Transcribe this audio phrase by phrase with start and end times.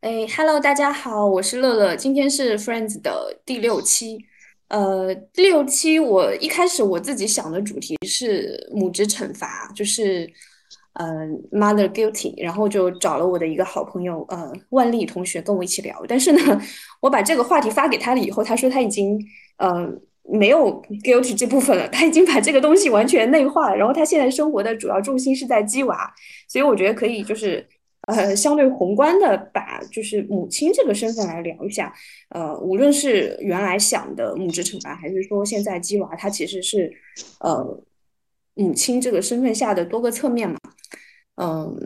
[0.00, 4.24] 哎，Hello，大家好，我是乐乐，今天是 Friends 的第六期。
[4.68, 10.26] 呃，第六期我一开始我自己想的主题是母职惩罚，就是
[10.94, 11.06] 呃
[11.52, 16.02] mother guilty，然后就找了我的一个好朋友呃万丽同学跟我一起聊。
[16.08, 16.62] 但是呢，
[17.02, 19.22] 我把这个话题发给他了以后，他说他已经
[19.58, 19.86] 呃
[20.22, 23.76] 没有 guilty 这部分了，他已经把这个东西完全内化了。
[23.76, 26.10] 然后他现在生活的主要重心是在鸡娃，
[26.48, 27.68] 所以我觉得可以就是。
[28.06, 31.94] 呃，相对宏观的把就是母亲这个身份来聊一下，
[32.30, 36.90] 呃，无论是原来想的母职惩罚，还是说现在鸡娃，它其实是
[37.40, 37.84] 呃
[38.54, 40.58] 母亲这个身份下的多个侧面嘛，
[41.36, 41.76] 嗯，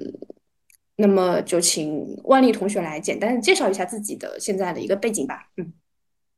[0.96, 5.72] 那么就请万丽同学来简单介绍一下自己的现在的一个背景吧，嗯。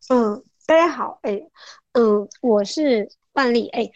[0.08, 1.38] 嗯，大家好，哎，
[1.92, 3.90] 嗯，我是万丽，哎，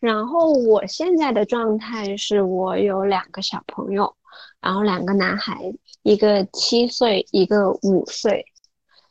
[0.00, 4.15] 然后我现在的状态是我有两个小朋友。
[4.60, 8.44] 然后两个男孩，一个七岁，一个五岁，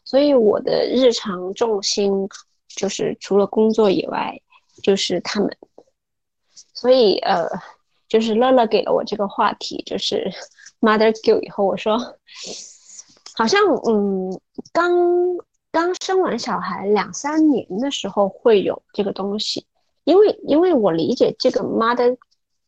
[0.04, 2.28] 所以我的日常重心
[2.68, 4.38] 就是除了工作以外，
[4.84, 5.50] 就是他们。
[6.74, 7.48] 所以呃，
[8.10, 10.30] 就是乐乐给了我这个话题，就是
[10.82, 11.98] mother guilt 以后，我说
[13.36, 14.38] 好像嗯，
[14.74, 14.92] 刚
[15.72, 19.66] 刚生完小孩两三年的时候会有这个东西，
[20.04, 22.18] 因为因为我理解这个 mother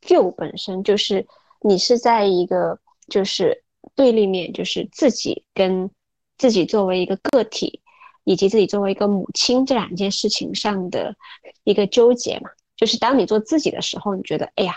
[0.01, 1.27] guilt 本身就是。
[1.61, 3.63] 你是在一个就是
[3.95, 5.89] 对立面，就是自己跟
[6.37, 7.81] 自己作为一个个体，
[8.23, 11.15] 以及自己作为一个母亲这两件事情上的
[11.63, 12.49] 一个纠结嘛。
[12.75, 14.75] 就是当你做自己的时候，你觉得哎呀，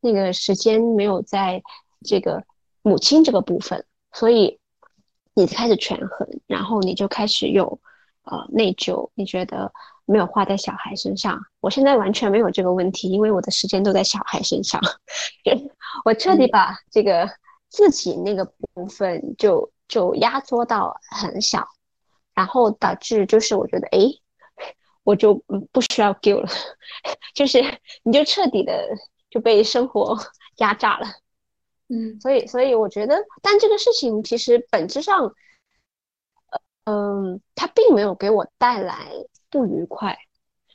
[0.00, 1.62] 那个时间没有在
[2.04, 2.44] 这个
[2.82, 4.58] 母亲这个部分，所以
[5.34, 7.80] 你开始权衡，然后你就开始有
[8.24, 9.72] 呃内疚，你觉得。
[10.06, 14.80] 没有花在小孩身上，我现在完全没有这个问题，因为我的时间都在小孩身上。
[16.04, 17.28] 我彻底把这个
[17.68, 21.66] 自己那个部分就就压缩到很小，
[22.34, 23.98] 然后导致就是我觉得，哎，
[25.02, 25.34] 我就
[25.72, 26.48] 不需要 give 了，
[27.34, 27.60] 就是
[28.04, 28.88] 你就彻底的
[29.28, 30.16] 就被生活
[30.58, 31.06] 压榨了。
[31.88, 35.34] 嗯，所以所以我觉得，但这个事情其实本质上，
[36.84, 39.08] 嗯，它并没有给我带来。
[39.56, 40.18] 不愉快，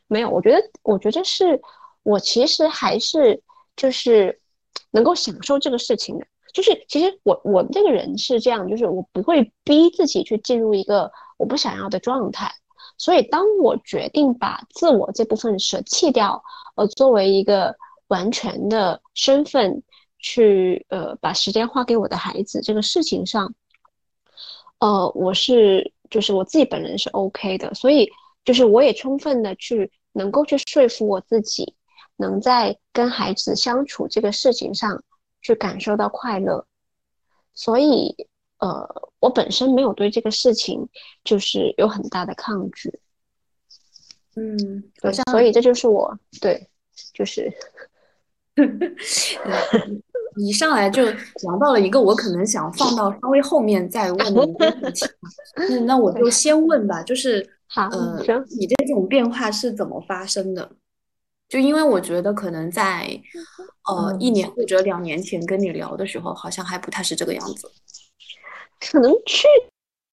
[0.08, 0.30] 没有。
[0.32, 1.62] 我觉得，我觉得是，
[2.02, 3.40] 我其实还是
[3.76, 4.42] 就是
[4.90, 6.26] 能够享受这个事情的。
[6.52, 12.52] 就是其实我我这个人是这样，就是我不会逼自己去进入一个我不想要的状态。
[12.98, 16.44] 所以当我决定把自我这部分舍弃掉，
[16.76, 17.76] 呃，作为一个
[18.08, 19.84] 完全的身份
[20.18, 23.54] 去呃把时间花给我的孩子这个事情上，
[24.80, 28.10] 呃，我是就是我自己本人是 OK 的，所以。
[28.44, 31.76] 就是我也充分的去能够去说服我自己，
[32.18, 35.04] 能在跟孩子相处这个事情上
[35.42, 36.66] 去感受到快乐，
[37.54, 38.28] 所以
[38.60, 38.88] 呃，
[39.20, 40.90] 我本身没有对这个事情
[41.24, 43.00] 就是有很大的抗拒，
[44.36, 44.58] 嗯，
[45.02, 46.68] 对，所以这就是我对，
[47.14, 47.52] 就是，
[50.38, 55.06] 一上来就聊到了一个我可能想放到稍微后面再问的问题，
[55.56, 57.58] 嗯，那我就先问吧，就是。
[57.74, 58.22] 好，呃，
[58.60, 60.70] 你这种变化是怎么发生的？
[61.48, 63.08] 就因为我觉得可能在
[63.88, 67.72] 呃一年或者两年前跟你聊的时候，好像还不太是这个样子。
[68.80, 69.48] 可能去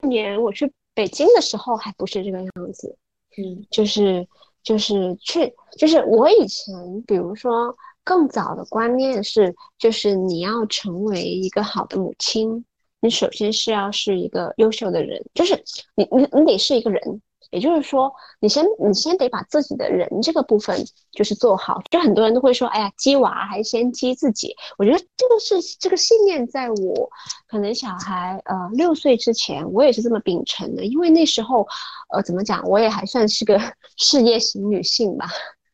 [0.06, 2.96] 年我去北京的时候还不是这个样子。
[3.36, 4.26] 嗯，就是
[4.62, 12.64] 就是去就是我以前比如说更早的观念是，就是你要成为一个好的母亲，
[13.00, 15.60] 你首先是要是一个优秀的人，就是
[15.96, 17.20] 你你你得是一个人。
[17.50, 21.80] 也就是说，你先你先得把自己的人这个部分就是做好。
[21.90, 24.54] 就很多人都会说，哎呀，鸡娃还先鸡自己。
[24.76, 27.10] 我觉得这个是这个信念，在我
[27.46, 30.84] 可能小孩呃六岁之前，我也是这么秉承的。
[30.84, 31.66] 因为那时候，
[32.10, 33.58] 呃，怎么讲，我也还算是个
[33.96, 35.26] 事业型女性吧。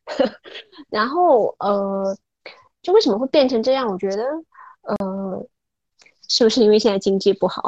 [0.90, 2.16] 然后呃，
[2.82, 3.88] 就为什么会变成这样？
[3.88, 4.22] 我觉得
[4.82, 5.46] 呃，
[6.34, 7.62] 是不是因为现在经济不好？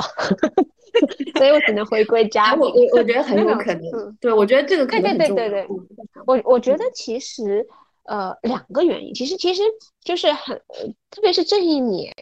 [1.39, 2.61] 所以我只能回归家庭。
[2.61, 5.67] 我我我觉得很 有可能，对我觉得这个对对对对对。
[6.27, 7.65] 我我觉得其实
[8.07, 9.63] 呃两个原因，其实其实
[10.03, 10.61] 就是很，
[11.13, 12.13] 特别是这一年，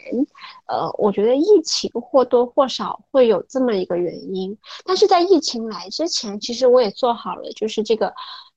[0.67, 4.58] 呃，我觉得疫情或多或少会有这么一个原因。
[4.85, 8.12] 但是在疫情来之前，其实我也做好了就是这个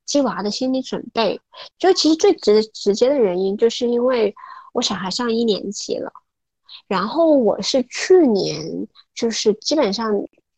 [0.05, 1.39] 鸡娃的心理准备。
[1.79, 4.35] 就其实最直直接的原因，就是因为
[4.73, 6.11] 我小孩上一年级了。
[6.87, 10.13] 然后我是去年，就是基本上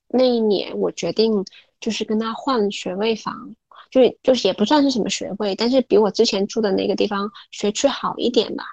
[0.08, 1.44] 那一年，我决定
[1.80, 3.56] 就是跟他换学位房，
[3.90, 8.64] 就就是也不算是什么学位，但是比我之前住的那个地方学区好一点吧。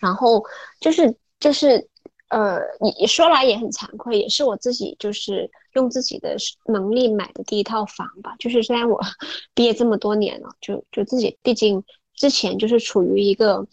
[0.00, 0.44] 然后
[0.80, 1.88] 就是就是
[2.28, 6.36] 呃，你说来也很惭愧，也是我自己就是用自己的
[6.66, 8.34] 能力买的第一套房吧。
[8.38, 9.00] 就是虽然我
[9.54, 11.84] 毕业这么多年了，就就自己毕竟
[12.14, 13.64] 之前就是处于一个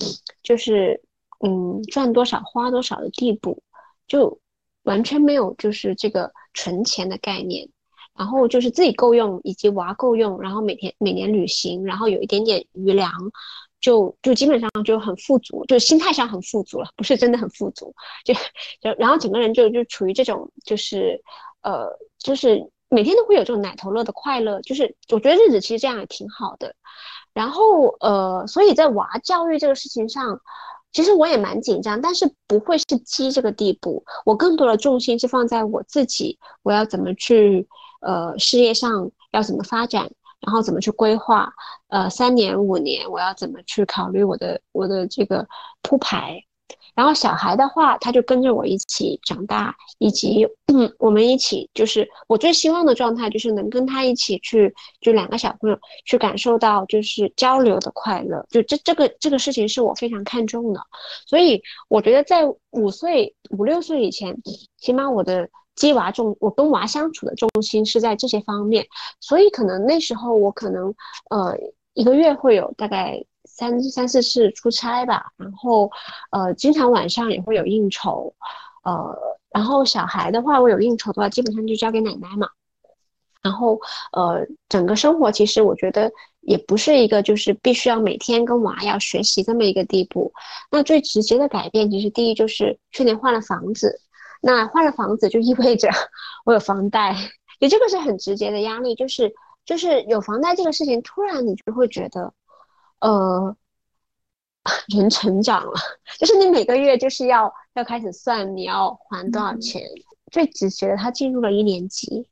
[0.44, 1.01] 就是
[1.43, 3.61] 嗯赚多少花多少的地步，
[4.07, 4.39] 就
[4.83, 7.69] 完全没有就是这个存钱的概念。
[8.13, 13.11] 然后就是自己够用，以及娃够用，然后每天每年旅行，然后有一点点余粮。
[13.79, 17.91] 就就基本上就很富足，就心态上很富足了，不是真的很富足，
[18.23, 18.31] 就
[18.79, 21.19] 就然后整个人就就处于这种就是
[21.63, 21.88] 呃
[22.19, 26.75] 就是每天都会有这种奶头乐的快乐，就是我觉得日子其实这样也挺好的。
[27.33, 30.39] 然后呃，所以在娃教育这个事情上，
[30.91, 37.67] 其实我也蛮紧张，但是不会是鸡这个地步，我更多的重心是放在我自己，我要怎么去
[38.01, 40.11] 呃事业上要怎么发展。
[40.43, 41.53] 然后怎么去规划？
[41.89, 45.47] 呃，三年五年，我要怎么去考虑我的我的这个
[45.83, 46.43] 铺排？
[46.95, 50.47] 然后小孩的话，他就跟着我一起长大，以及，
[50.99, 58.45] 我们一起就是我最希望的状态，就是能跟他一起去，就两个小朋友去感受到就是交流的快乐。
[58.49, 60.81] 就这这个这个事情是我非常看重的，
[61.25, 64.38] 所以我觉得在五岁五六岁以前，
[64.77, 65.49] 起码我的。
[65.73, 68.85] 鸡娃重，我跟娃相处的重心是在这些方面，
[69.21, 70.93] 所以可能那时候我可能
[71.29, 71.57] 呃
[71.93, 73.23] 一个月会有大概
[73.69, 75.90] 三三四次出差吧，然后
[76.31, 78.34] 呃经常晚上也会有应酬，
[78.84, 79.16] 呃
[79.52, 82.50] 然后小孩的话我有应酬的话基本上就交给奶奶嘛，
[83.44, 83.80] 然后
[84.13, 86.12] 呃整个生活其实我觉得
[86.42, 90.34] 也不是一个就是必须要每天跟娃要学习这么一个地步，
[90.72, 94.02] 那最直接的改变其实第一就是去年换了房子。
[94.44, 95.88] 那换了房子就意味着
[96.46, 97.16] 我有房贷，
[97.60, 99.31] 也这个是很直接的压力，就是
[99.66, 102.34] 就是有房贷这个事情，突然你就会觉得，
[103.01, 103.56] 呃，
[104.95, 105.74] 人成长了，
[106.19, 109.81] 就是你每个月就是要要开始算你要还多少钱。
[110.31, 112.25] 最直觉的，他进入了一年级，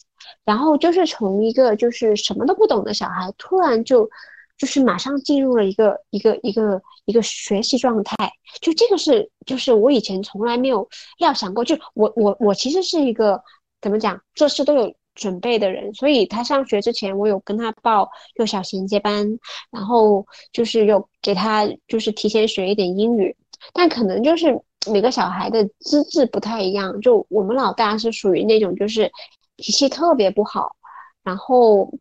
[0.46, 4.10] 然后就是从一个就是什么都不懂的小孩，突然就。
[4.58, 8.30] 就是马上进入了一个一个一个一个学习状态，
[8.60, 10.86] 就这个是就是我以前从来没有
[11.20, 13.42] 料想过，就我我我其实是一个
[13.80, 19.40] 怎么讲做事都有准备的人，所以他上学之前我有跟他报幼小衔接班，
[19.72, 23.36] 然后就是有给他就是提前学一点英语，
[23.74, 24.62] 但可能就是
[24.92, 29.12] 每个小孩的资质不太一样，就我们老大是属于那种就是
[29.58, 30.76] 脾气特别不好，
[31.24, 31.92] 然后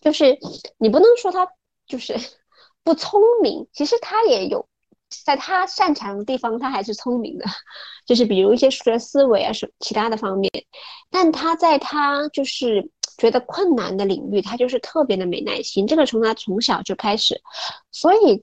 [0.00, 0.38] 就是
[0.78, 1.48] 你不能说他。
[1.88, 2.16] 就是
[2.82, 4.66] 不聪明，其实他也有
[5.24, 7.44] 在他擅长的地方，他还是聪明的，
[8.06, 10.50] 就是比如一些数学思维啊，什其他的方面。
[11.10, 15.86] 但他在他就是觉得困难的领域，他就是特别的没耐心。
[15.86, 17.40] 这个从他从小就开始，
[17.92, 18.42] 所以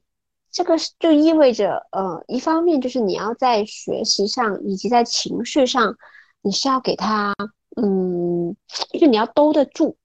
[0.52, 5.96] 这个就意味着，呃，一方面就是你要在学习上以及在情绪上，
[6.42, 7.36] 你是要给他，
[7.76, 8.56] 嗯，
[8.92, 9.98] 就是你要兜得住，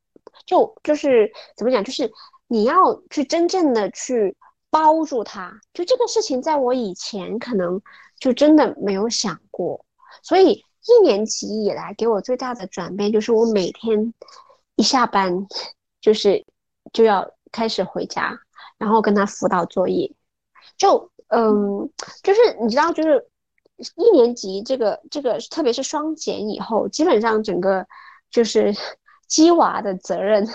[0.47, 2.11] 就就是怎么讲，就是。
[2.51, 4.35] 你要去真正的去
[4.71, 7.81] 包住他，就这个事情，在我以前可能
[8.19, 9.85] 就真的没有想过。
[10.23, 14.13] 所以一年级以来，给我最大的转变就是，我每天
[14.77, 15.47] 一下班，
[16.01, 16.45] 就是
[16.93, 18.39] 就要开始回家，
[18.77, 20.13] 然后跟他辅导作业。
[20.77, 21.91] 就嗯，
[22.23, 23.27] 就是你知道，就是
[23.97, 27.87] 一年级这个这个，特别是双减以后，基本上整个
[28.31, 28.75] 就是
[29.27, 30.47] 鸡娃的责任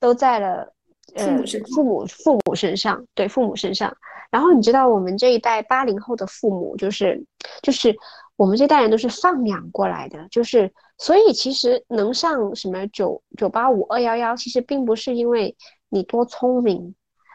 [0.00, 0.72] 都在了。
[1.14, 1.42] 呃，
[1.74, 3.94] 父母父母身上，对父母身上。
[4.30, 7.22] 然后你知道，我们这一代八零后的父母，就是
[7.60, 7.94] 就是
[8.36, 15.54] 我们这代人都是放养过来的，就是所以其实能上什么九九八五二幺幺，其实并不是因为
[15.90, 16.94] 你多聪明，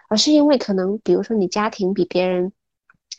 [0.10, 2.52] 而是因为可能比如说你家庭比别人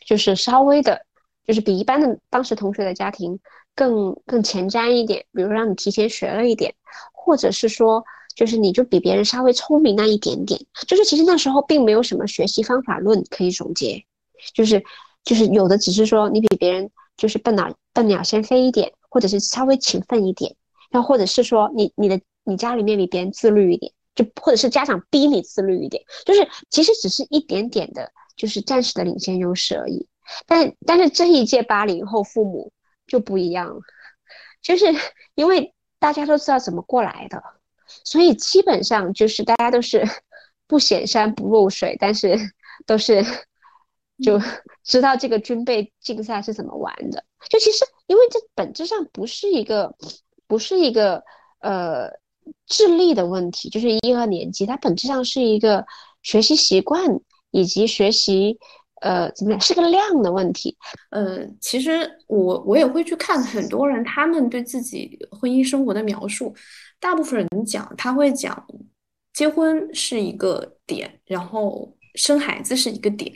[0.05, 1.05] 就是稍微的，
[1.45, 3.39] 就是比一般的当时同学的家庭
[3.73, 6.75] 更更前瞻一点，比如让你提前学了一点，
[7.13, 8.03] 或者是说。
[8.39, 14.01] 就是你就比别人稍微聪明那一点点，就是其实那时候并没有什么学习方法论可以总结，
[14.53, 14.81] 就是
[15.25, 20.55] 就是有的只是说你比别人就是笨鸟笨鸟先飞一点，或者是稍微勤奋一点，
[20.89, 30.07] 然后或者是说你你的你家里面比别人自律一点，就或者是家长逼你自律一点，就是其实只是一点点的，就是暂时的领先优势而已。
[30.47, 32.71] 但但是这一届八零后父母
[33.05, 33.81] 就不一样了，
[34.61, 34.85] 就是
[35.35, 37.43] 因为大家都知道怎么过来的。
[38.03, 40.03] 所以基本上就是大家都是
[40.67, 42.37] 不显山不露水，但是
[42.85, 43.23] 都是
[44.23, 44.39] 就
[44.83, 47.23] 知道这个军备竞赛是怎么玩的。
[47.49, 49.95] 就其实因为这本质上不是一个
[50.47, 51.23] 不是一个
[51.59, 52.09] 呃
[52.65, 55.85] 智力的问题，就是一二年级它本质上是一个
[56.21, 57.19] 学习习惯
[57.51, 58.57] 以及学习
[59.01, 60.75] 呃，怎么讲，是个量的问题。
[61.11, 66.53] 呃，其实我我也会去看很多人他们对自己婚姻生活的描述，
[66.99, 68.65] 大部分人讲他会讲
[69.33, 73.31] 结婚是一个点，然后生孩子是一个点，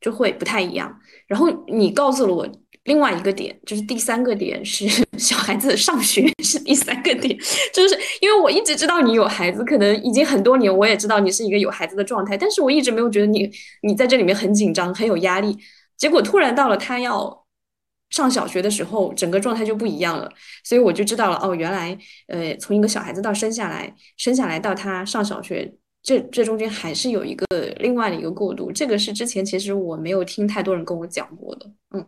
[0.00, 1.00] 就会不太一样。
[1.26, 2.48] 然后你告诉了我。
[2.84, 7.38] 另外一个点就是第三个点是 小孩子上学是第三个点，
[7.72, 13.48] 就是因为我一直知道你有孩子，可能已经很多年，我也知道你是一个有孩子的状态，但是我一直没有觉得你
[13.82, 15.56] 你在这里面很紧张很有压力，
[15.96, 17.41] 结果突然到了他要
[18.12, 20.30] 上小学的时候，整个状态就不一样了，
[20.62, 25.74] 所以我就知道了哦，原来呃从一个小孩子到生下来，生下来到他上小学。
[26.02, 27.46] 这这中间还是有一个
[27.78, 32.04] 另外的一个过渡，这个是之前其实我没有听太多人跟我讲过的，嗯，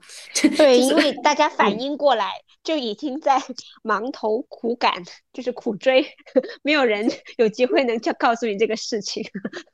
[0.56, 2.32] 对，因为大家 反应过来
[2.64, 3.40] 就已经在
[3.84, 4.92] 忙头苦赶，
[5.32, 6.04] 就是苦追，
[6.64, 9.22] 没有人有机会能叫告诉你这个事情，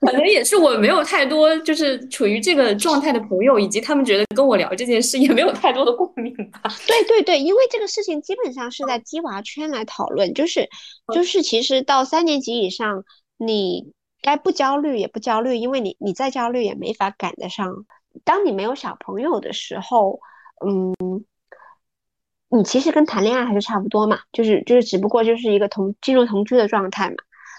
[0.01, 6.61] 可能也是我没有太多就是处于这个状态的朋友，以及他们觉得跟我聊这件事也没有太多的共鸣吧。
[6.87, 10.69] 对对对，因为这个事情基本上是在鸡娃圈来讨论，就是
[11.15, 13.03] 就是其实到三年级以上
[13.39, 13.95] 你。
[14.23, 17.87] 该不焦虑也不焦虑，因为你你再焦虑也没法赶得上。
[18.25, 20.21] 当你没有小朋友的时候，
[20.67, 20.95] 嗯，
[22.49, 27.17] 你其实跟谈恋爱还是差不多嘛，就是就是只不过就是一个同进入同居的状态嘛。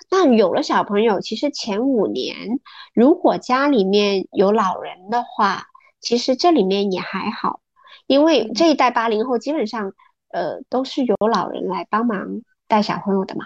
[0.10, 2.60] 那有了小朋友，其实前五年
[2.94, 5.68] 如果家里面有老人的话，
[6.01, 7.62] 其实这里面也还好，
[8.08, 9.94] 因为这一代八零后基本上
[10.32, 13.46] 呃都是由老人来帮忙带小朋友的嘛。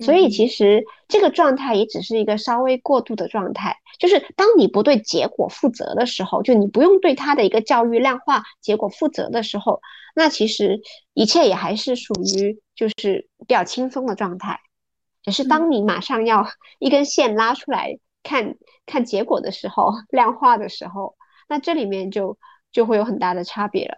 [0.00, 9.80] 所以其实这个状态也只是一个稍微过度的状态，就是当你不对结果负责的时候，就你不用对他的一个教育量化结果负责的时候，
[10.14, 10.80] 那其实
[11.14, 14.60] 一切也还是属于就是比较轻松的状态。
[15.22, 16.46] 只是当你马上要
[16.80, 21.14] 一根线拉出来看看结果的时候， 量化的时候，
[21.48, 22.38] 那这里面就
[22.72, 23.96] 就会有很大的差别了。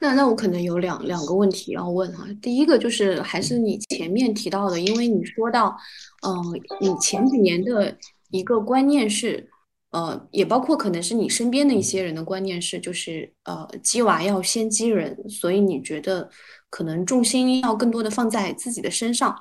[0.00, 5.76] 那那我可能有两两个问题要问哈，第一个就是还是你前面提到的，因为你说到，
[6.26, 7.96] 嗯，你前几年的
[8.30, 9.48] 一个观念是，
[9.90, 16.28] 呃，也包括可能是你身边的一些人的观念是，就是呃，鸡娃要先鸡人，所以你觉得
[16.70, 19.34] 可能重心要更多的放在自己的身上。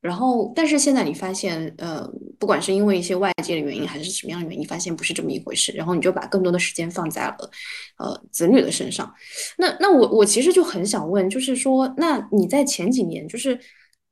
[0.00, 5.72] 然后，但是现在你发现，呃，不管是因为一些外界的原因，还是什么样的原因，发现不是这么一回事。
[5.72, 7.50] 然后你就把更多的时间放在了，
[7.98, 9.12] 呃，子女的身上。
[9.58, 13.58] 那那我我其实就很想问，就是说，那你在前几年，就是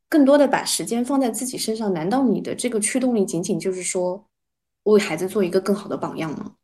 [0.09, 4.27] 更多的把时间放在自己身上，难道你的这个驱动力仅仅就是说，
[4.85, 6.55] 为孩子做一个更好的榜样吗？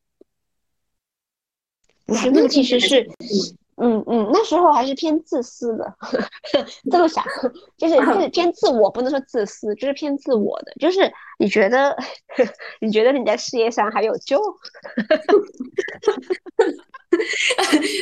[2.07, 3.09] 不是，那其实是。
[3.83, 5.95] 嗯嗯，那时候还是偏自私的，
[6.91, 7.25] 这么想，
[7.79, 11.97] 就是就是偏自我，不能说自私，就是偏自我的，就是你觉得
[12.81, 14.39] 你觉得你在事业上还有救，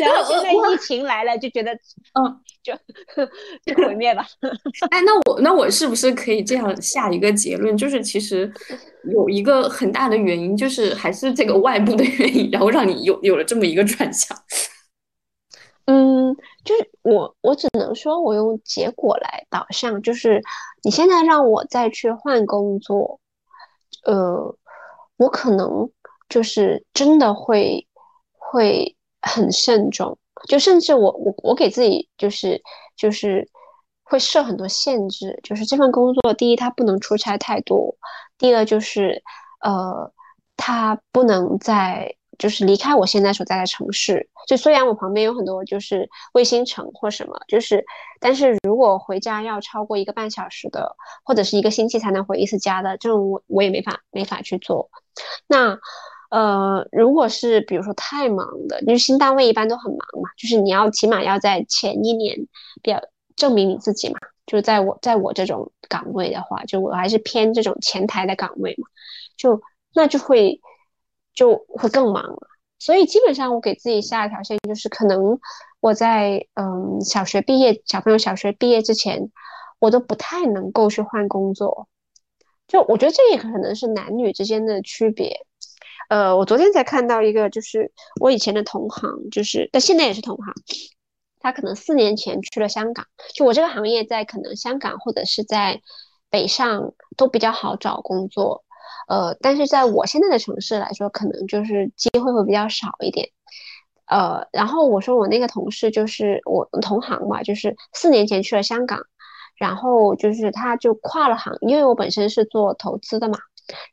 [0.01, 1.73] 然后现在疫情来了，就觉得
[2.15, 2.75] 嗯，就
[3.65, 4.27] 就毁灭吧。
[4.91, 8.53] 哎，那我那我是不是可以这样下一个结论，就是其实
[9.13, 14.37] 有一个很大的原因，就是还是这个外部的原因，然后让你有有了这么一个转向。
[15.91, 20.03] 嗯，就是我，我只能说，我用结果来导向。
[20.03, 20.43] 就是
[20.83, 23.19] 你现在让我再去换工作，
[24.05, 24.55] 呃，
[25.17, 25.91] 我可能
[26.29, 27.87] 就是真的会
[28.37, 32.63] 会很慎重，就甚至我我我给自己就是
[32.95, 33.49] 就是
[34.05, 35.41] 会设很多限制。
[35.43, 37.97] 就是这份工作，第一，它不能出差太多；
[38.37, 39.23] 第二，就是
[39.63, 40.13] 呃，
[40.55, 42.15] 它不能在。
[42.39, 47.85] 就是离开我现在所在的城市，就虽然我旁边有很多就是卫星城或什么，就是，
[48.21, 54.89] 但是如果回家要超过一个半小时的，或者是一个星期才能回一次家的，这种我我也没法没法去做。
[55.49, 55.77] 那，
[56.31, 62.37] 呃，如果是比如说太忙的，就是新单位一般都很忙嘛，就是你要起码要在前一年
[62.83, 63.01] 比较
[63.35, 64.19] 证明你自己嘛。
[64.47, 68.87] 就在我在我这种岗位的话，就我还是偏这种前台的岗位嘛，
[69.37, 69.61] 就
[69.93, 70.61] 那就会。
[71.39, 72.49] 就会更忙了，
[72.81, 75.39] 所以基本上我给自己下一条线，就是可能
[75.79, 79.31] 我在嗯小学毕业，小朋友小学毕业之前，
[79.79, 81.87] 我都不太能够去换工作。
[82.67, 85.47] 就我觉得这也可能是男女之间的区别。
[86.09, 90.53] 呃，我昨天才看到一个，就是我以前的同行，就是但现在也是同行，
[91.39, 93.07] 他可能四年前去了香港。
[93.33, 95.81] 就我这个行业在可能香港或者是在
[96.31, 98.65] 北上都比较好找工作。
[99.09, 103.31] 呃，但是在我现在的城市来说，可能就是机会会比较少一点。
[104.07, 109.01] 呃，然后我说我那个同事就是我同行嘛，就是四年前去了香港，
[109.59, 113.39] 然后就是他就跨了行，因为我本身是做投资的嘛，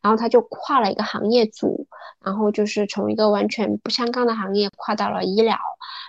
[0.01, 1.87] 然后他就跨了一个行业组，
[2.23, 5.57] 然后就是从一个完全不相干的行业跨到了医疗，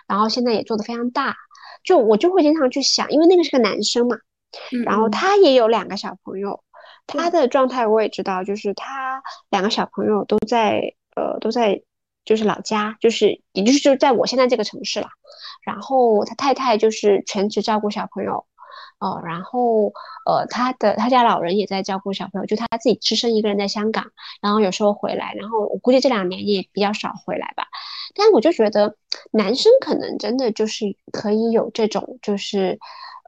[0.07, 1.37] 然后现在也做得非常大。
[1.85, 4.17] 就我就会经常去想，因为那个是个男生嘛，
[4.85, 6.61] 然后他也有两个小朋友，
[7.07, 11.83] 他的状态我也知道，就是他两个小朋友都在呃都在
[12.25, 15.09] 就是老家，就是也就是就是在我现在这个城市了。
[15.65, 18.47] 然后他太太就是全职照顾小朋友，
[18.99, 19.93] 哦，然后
[20.25, 24.07] 呃他的他家老人也在照顾小朋友，就他自己只身一个人在香港，
[24.41, 27.65] 然后有时候回来，然后我估计这两年也比较少回来吧。
[28.15, 28.97] 但我就觉得
[29.33, 32.79] 男生可能真的就是可以有这种，就是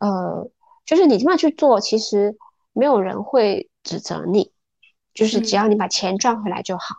[0.00, 0.48] 呃，
[0.86, 2.36] 就是你这么去做，其实
[2.78, 4.52] 没有人会指责你，
[5.12, 6.96] 就是只要你把钱赚回来就好。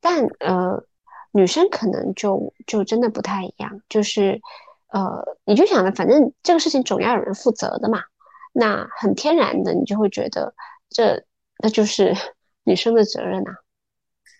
[0.00, 0.84] 但呃。
[1.30, 4.40] 女生可能就就真的不太一样，就是，
[4.88, 8.02] 呃，你就想着反正这个事情总要有人负责的嘛，
[8.54, 10.54] 那很天然的你就会觉得
[10.88, 11.22] 这
[11.62, 12.14] 那就是
[12.64, 13.52] 女生的责任呐。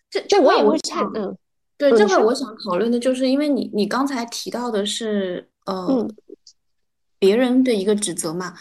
[0.08, 1.36] 这这我也会看，嗯，
[1.76, 6.08] 对，这块我想讨论的就是，因为你你刚才提到的是呃
[7.18, 8.54] 别人的一个指责嘛，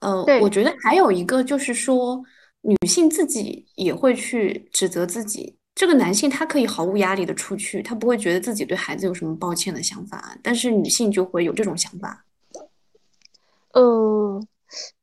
[0.00, 2.22] 呃，我觉得还有一个就是说
[2.62, 5.56] 女性自己也会去指责自己。
[5.74, 12.24] 这个男性他可以毫无压力的出去，他不会觉得自己对孩子有什么抱歉的想法，但是女性就会有这种想法。
[13.72, 14.46] 嗯，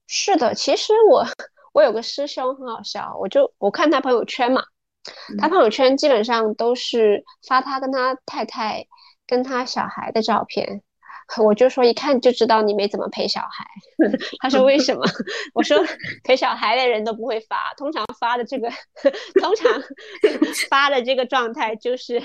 [0.08, 1.26] 是的，其实我
[1.74, 4.62] 我有个师兄很好笑，我就我看他朋友圈嘛，
[5.40, 8.86] 他朋友圈基本上都是发他跟他太太
[9.26, 10.84] 跟他小孩的照片。
[11.44, 13.66] 我就说一看就知道你没怎么陪小孩。
[14.40, 15.04] 他说为什么？
[15.54, 15.78] 我说
[16.24, 18.70] 陪小孩的人都不会发，通常发的这个，
[19.42, 19.84] 通常
[20.70, 22.22] 发的这个状态就是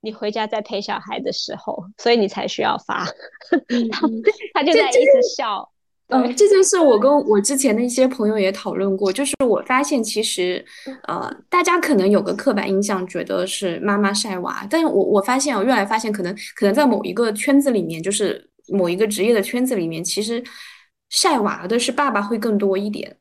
[0.00, 3.06] 你回家在陪小孩的时候，所以你才需要发。
[4.52, 5.70] 他就在一直笑。
[6.08, 10.62] 嗯，这件事我跟我之前的一些朋友也讨论过，就是我发现其实，
[11.08, 20.44] 呃，大家可能有个刻板印象，觉得是妈妈晒娃，但是我我发现我越来发现，可能可能在某一个圈子里面，就是某一个职业的圈子里面，其实
[21.08, 23.16] 晒娃的是爸爸会更多一点。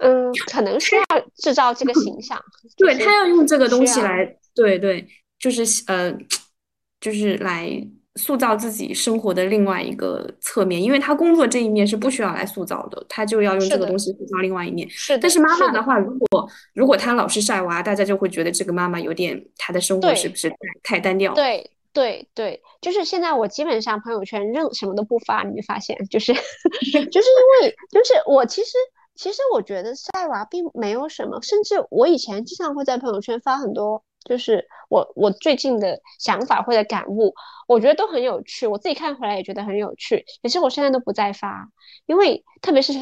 [0.00, 1.02] 嗯，可能是要
[1.36, 2.38] 制造这个 形象，
[2.76, 6.12] 对他要用这个东西来，对对，就是呃，
[7.00, 7.88] 就是来。
[8.16, 14.88] 塑造自己生活的另外一个侧面，因为他工作这一面是不需要来塑造的，他就要用这个东西塑造另外一面。
[14.88, 20.50] 是，但是妈妈的话，如果如果她老是晒娃，大家就会觉得这个妈妈有点她的生活是不是
[20.82, 21.34] 太单调？
[21.34, 28.70] 对对对，就是现在我基本上朋友圈任什么都不发，你就发现就是 就是因为就是我其实
[29.14, 34.02] 其实我觉得晒娃并没有什么，甚至我以前经常会在朋友圈发很多。
[34.26, 37.32] 就是我我最近的想法或者感悟，
[37.68, 40.24] 我觉得都很有趣，我自己看回来也觉得很有趣。
[40.42, 41.68] 可是我现在都不再发，
[42.06, 42.92] 因为特别是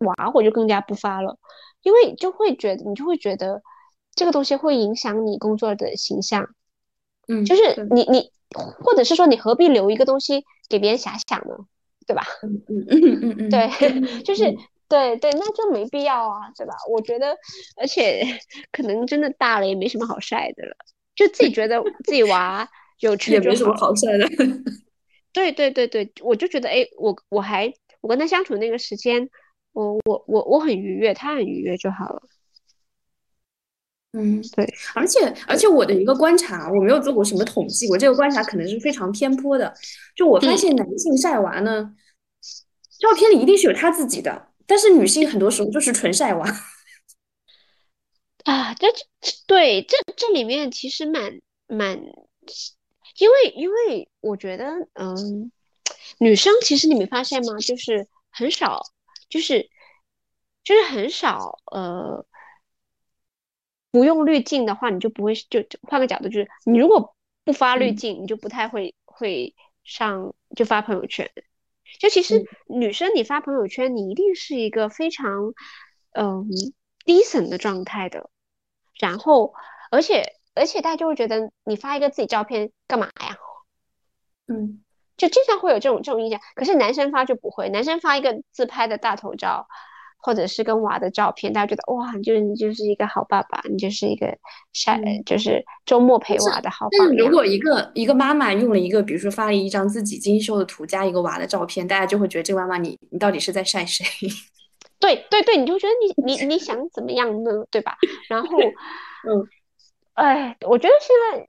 [0.00, 1.38] 娃，我就更加不发了，
[1.82, 3.62] 因为就会觉得你就会觉得
[4.14, 6.48] 这个东西会影响你工作的形象，
[7.28, 8.30] 嗯，就是你你
[8.84, 11.54] 或者是说你何必留一个东西给别人遐想呢？
[12.06, 12.24] 对吧？
[12.42, 13.70] 嗯嗯嗯嗯嗯，对，
[14.24, 14.56] 就是。
[14.92, 16.74] 对对，那就没必要啊，对吧？
[16.90, 17.34] 我觉得，
[17.80, 18.22] 而且
[18.70, 20.76] 可能真的大了也没什么好晒的了，
[21.14, 22.68] 就自己觉得自己娃
[23.00, 24.28] 有趣也没什么好晒的。
[25.32, 29.30] 对对对对，我就觉得，哎，我我还我跟他相处那个时间，
[29.72, 32.22] 我我我我很愉悦，他很愉悦就好了。
[34.12, 39.72] 嗯，对，而且而且我的一个观察，我没有做过什么统计，我这个观察可能是非常偏颇的。
[40.14, 41.94] 就我发现男性晒娃呢，
[43.00, 44.51] 照片里一定是有他自己的。
[44.66, 46.46] 但是女性很多时候就是纯晒娃
[48.44, 51.96] 啊，这这对这这里面其实蛮蛮，
[53.18, 55.52] 因为因为我觉得，嗯，
[56.18, 57.56] 女生其实你没发现吗？
[57.58, 58.82] 就是很少，
[59.28, 59.70] 就是
[60.64, 62.26] 就是很少，呃，
[63.92, 71.30] 不用滤镜的话，你就不会就换个角度，就是你如果不发滤镜，你就不太会会上就发朋友圈。
[71.98, 75.54] 就其实女生，你发朋友圈，你一定是一个非常，
[76.12, 76.46] 嗯，
[77.04, 78.30] 低层的状态的。
[78.98, 79.54] 然后，
[79.90, 83.36] 而且而且大家就会觉得你发一个自己照片干嘛呀？
[84.46, 84.82] 嗯，
[85.16, 86.40] 就经常会有这种这种印象。
[86.54, 89.68] 可是男生发就不会，男生发一个自拍的大头照。
[90.22, 94.38] 或者是跟娃的照片，大家觉得哇，就是你就是一个好爸爸，你就是一个
[94.72, 97.12] 晒，就是周末陪娃的好爸爸。
[97.16, 104.06] 如果一个一个妈妈用了一个，比如说发了一张自己精修的图，加一个娃的照片，大家就会觉得这个妈妈你你到底是在晒谁？
[105.00, 105.92] 对对对，你就觉得
[106.24, 107.50] 你你 你想怎么样呢？
[107.72, 107.96] 对吧？
[108.28, 108.48] 然后，
[109.28, 109.44] 嗯，
[110.14, 111.48] 哎，我觉得现在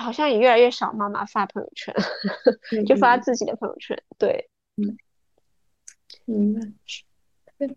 [0.00, 1.92] 好像也越来越少妈妈发朋友圈，
[2.86, 4.00] 就发自己的朋友圈。
[4.16, 4.96] 对，嗯，
[6.26, 6.60] 明白。
[7.58, 7.68] 对，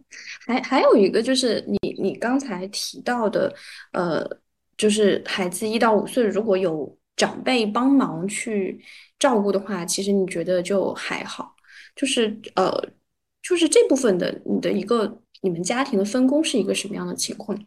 [0.46, 3.54] 还还有一个就是你你刚才提到的，
[3.94, 4.26] 呃，
[4.78, 8.84] 就是孩子一到五岁如果有长辈帮忙去
[9.18, 11.56] 照顾的话，其实你觉得就还好，
[11.96, 12.72] 就是呃，
[13.42, 17.58] 就是这部分的你的一个你们家庭的分工是一个什么样的情况？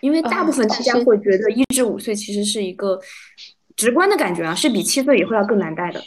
[0.00, 3.00] 因为大部分大家会觉得一至五岁其实是一个
[3.76, 6.02] 直观的感觉啊，是比七岁以后要更难带的。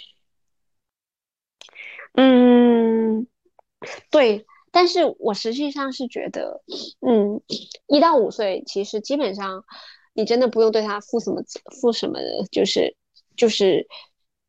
[2.13, 3.25] 嗯，
[4.11, 4.45] 对。
[4.75, 6.61] 但是我实际上是觉得，
[6.99, 7.39] 嗯，
[7.87, 9.63] 一到五岁其实基本上，
[10.13, 11.41] 你真的不用对他负什么
[11.79, 12.19] 负什么，
[12.51, 12.97] 就是
[13.37, 13.87] 就是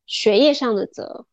[0.04, 1.26] 学业上的责，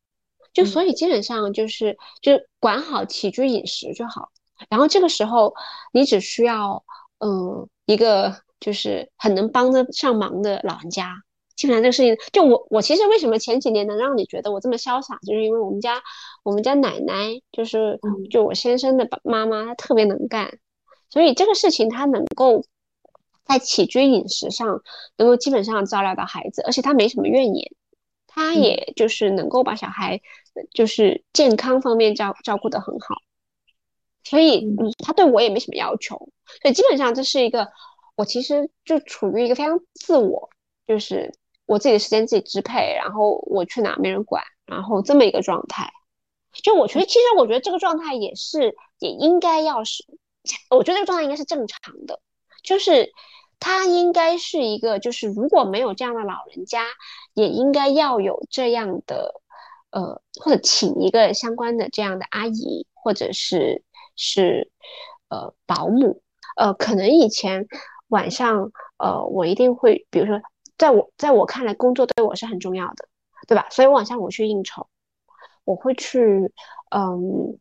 [0.53, 4.29] 就所以基本上就是就管好起居饮食就好。
[4.69, 5.55] 然后这个时候
[5.91, 6.85] 你只需要
[7.17, 11.15] 嗯一个就是很能帮得上忙的老人家。
[11.63, 16.03] 基本上这个事情，就我我其实为什么前几年能让你觉得我这么潇洒，就是因为我们家
[16.43, 17.97] 我们家奶奶就是
[18.29, 20.59] 就我先生的妈妈，她特别能干，
[21.09, 22.65] 所以这个事情她能够
[23.45, 24.81] 在起居饮食上
[25.15, 27.71] 能够基本上照料到孩子，而且她没什么怨言，
[28.27, 30.19] 她也就是能够把小孩
[30.73, 33.15] 就是健康方面照照顾得很好，
[34.25, 36.17] 所以嗯，她对我也没什么要求，
[36.61, 37.69] 所以基本上这是一个
[38.17, 40.49] 我其实就处于一个非常自我
[40.85, 41.33] 就是。
[41.65, 45.91] 我自己的时间自己支配，然后我去哪没人管，然后这么一个状态，
[46.61, 50.03] 就我觉得其实我觉得这个状态也是也应该要是，
[50.69, 52.19] 我觉得这个状态应该是正常的，
[52.63, 53.13] 就是
[53.59, 56.85] 他应该是一个就是如果没有这样的老人家，
[57.33, 59.41] 也应该要有这样的
[59.91, 63.83] 呃或者请一个相关的这样的阿姨或者是
[64.17, 64.69] 是
[65.29, 66.21] 呃保姆，
[66.57, 67.67] 呃可能以前
[68.09, 70.41] 晚上呃我一定会比如说。
[70.83, 73.07] 在我在我看来，工作对我是很重要的，
[73.47, 73.67] 对吧？
[73.69, 74.85] 所以晚上我去应酬，
[75.63, 76.51] 我会去，
[76.93, 77.57] 嗯，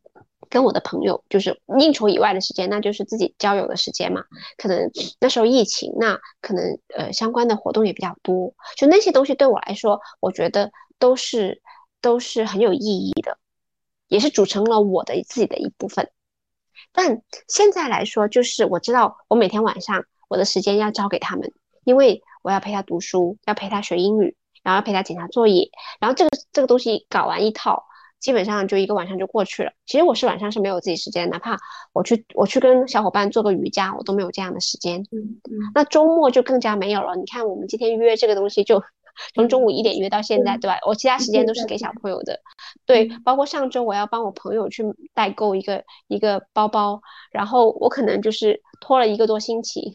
[0.51, 4.25] 跟我的朋友，就是应酬以外的时间，那就是自己交友的时间嘛。
[4.57, 11.63] 可能那时候疫情，那可能呃相关的活动也比较多，就那些东西对我来说，我觉得都是
[12.01, 13.39] 都是很有意义的，
[14.09, 16.11] 也是组成了我的自己的一部分。
[16.91, 21.53] 但现在来说，就是我知道我每天晚上我的时间要交给他们，
[21.85, 22.21] 因为。
[22.43, 27.85] 我要陪他读书，要陪他学英语，然后要陪他检查作业，然后这个这个东西搞完一套，
[28.21, 29.73] 基本上就一个晚上就过去了。
[29.87, 31.59] 其实我是晚上是没有自己时间，哪怕
[31.93, 35.01] 我去我去跟小伙伴做个瑜伽，我都没有这样的时间。
[35.11, 35.73] 嗯嗯。
[35.75, 37.17] 那周末就更加没有了。
[37.17, 38.83] 你看我们今天约这个东西，就
[39.35, 40.79] 从中午一点约到现在，对吧？
[40.87, 42.41] 我其他时间都是给小朋友的。
[42.87, 49.93] 对，包括上周我要帮我朋友去代购一个一个包包，然后我可能就是拖了一个多星期。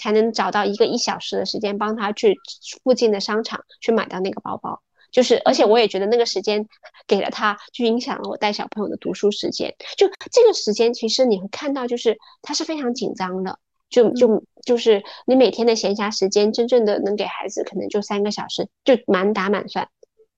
[0.00, 2.34] 才能找到一个一小时的时间帮他去
[2.82, 4.80] 附近的商场去买到那个包包，
[5.12, 6.66] 就是而且我也觉得那个时间
[7.06, 9.74] 给了他，就影响了我带小朋友的读书时间。
[9.98, 13.58] 就这个时间，其实你会看到，就是他是非常紧张的，
[13.90, 19.86] 就就就是你每天的闲暇时间，真正的能给孩子可能就三个小时，就满打满算。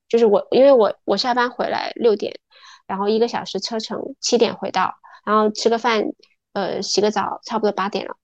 [0.09, 2.35] 就是我因为我我下班回来六点，
[2.87, 4.95] 然后一个小时车程，七点回到，
[5.25, 6.05] 然后吃个饭，
[6.53, 8.17] 呃，洗个澡，差不多八点了。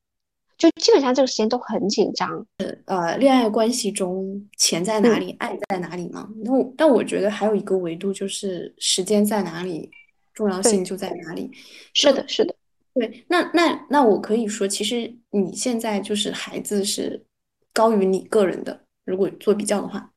[0.58, 2.44] 就基本上这个时间都很紧张。
[2.84, 6.28] 呃，恋爱关系中，钱在哪里，爱在哪里嘛？
[6.44, 9.88] 那但我觉得还有一个维度就是时间在哪里，
[10.34, 11.50] 重要性就在哪里。
[11.94, 12.54] 是的，是的。
[12.94, 17.22] 对，那那那我可以说，其实你现在就是孩子是
[17.72, 20.10] 高于你个人的，如果做比较的话。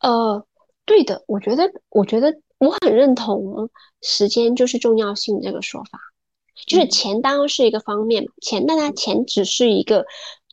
[0.00, 0.46] 呃，
[0.84, 3.68] 对的，我觉得，我觉得我很认同
[4.00, 5.98] 时间就是重要性这个说法。
[6.66, 10.04] 就是钱当然是一个方面嘛，钱，但它钱只是一个，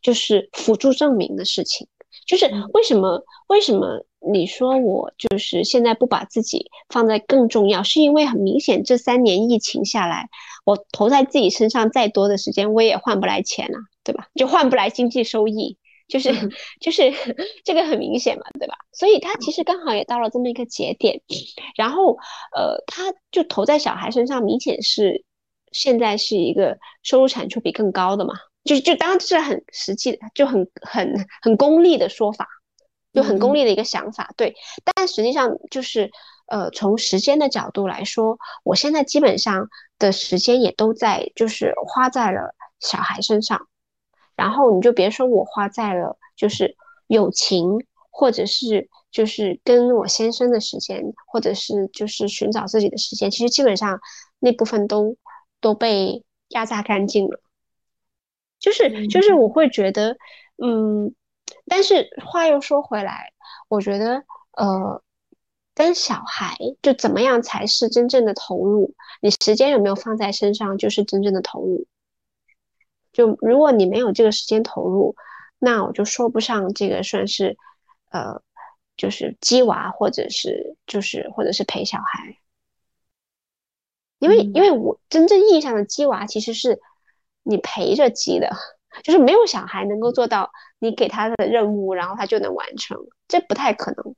[0.02, 1.88] 就是辅助证明的事情。
[2.26, 10.28] 就是为什么为什么你说我就是现在不把自己放在更重要，是因为很明显这三年疫情下来，
[10.66, 14.28] 我投在自己身上再多的时间，我也换不来钱啊，对吧？
[14.34, 16.34] 就换不来经济收益，就是
[16.80, 17.14] 就是
[17.64, 18.76] 这个很明显嘛，对吧？
[18.92, 21.22] 所以他其实刚好也到了这么一个节点，
[21.76, 22.18] 然后
[22.56, 25.24] 呃，他就投在小孩身上，明显是。
[25.76, 28.34] 现在是一个收入产出比更高的嘛？
[28.64, 32.48] 就就当然这是很实际的，就很很很功利的说法，
[33.14, 34.34] 就很功利的一个想法。
[34.38, 36.10] 对，但实际上就是
[36.48, 39.68] 呃，从时间的角度来说，我现在基本上
[40.00, 43.68] 的时间也都在就是花在了小孩身上。
[44.38, 54.00] 然后你就别说我花在了就是友情，或者是就是跟我先生的时间，或者是就是寻找自己的时间，其实基本上
[54.40, 55.16] 那部分都。
[55.66, 57.40] 都被压榨干净了，
[58.60, 60.16] 就是就是我会觉得，
[60.64, 61.16] 嗯，
[61.66, 63.34] 但是话又说回来，
[63.68, 65.02] 我觉得，呃，
[65.74, 68.94] 跟小孩就怎么样才是真正的投入？
[69.22, 71.88] 你时间有没有放在身上，就是真正的投入。
[73.12, 75.16] 就如果你没有这个时间投入，
[75.58, 77.58] 那我就说不上这个算是，
[78.12, 78.40] 呃，
[78.98, 82.38] 就是鸡娃，或者是就是或者是陪小孩。
[84.20, 86.80] 因为因为我真正意义上的鸡娃，其实是
[87.44, 88.50] 你陪着鸡的，
[89.04, 92.98] 就是没有小孩能够做到你给他的任务，然后他就能完成，
[93.28, 94.16] 这不太可能。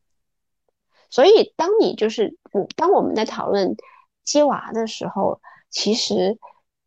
[1.10, 3.76] 所以，当你就是嗯，当我们在讨论
[4.24, 6.38] 接娃的时候，其实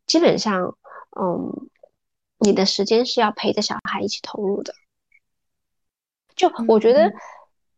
[0.05, 0.77] 基本上，
[1.19, 1.69] 嗯，
[2.37, 4.73] 你的时间是要陪着小孩一起投入的。
[6.35, 7.11] 就我觉得，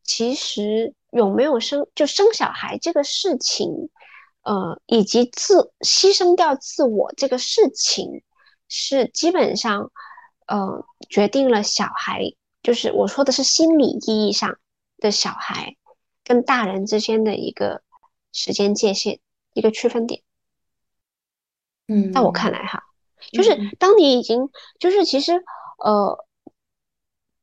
[0.04, 3.90] 其实有没有生就生小孩这个事情，
[4.44, 8.24] 呃，以及自牺牲掉自我这个事情，
[8.68, 9.92] 是基本上，
[10.48, 12.22] 呃，决定了小孩，
[12.62, 14.58] 就是我说的是心理意义上
[14.98, 15.76] 的小孩。
[16.26, 17.82] 跟大人之间的一个
[18.32, 19.20] 时间界限，
[19.52, 20.22] 一个区分点。
[21.90, 22.82] 嗯，在我看来哈，
[23.34, 25.34] 就是当你已经就是其实
[25.84, 26.26] 呃，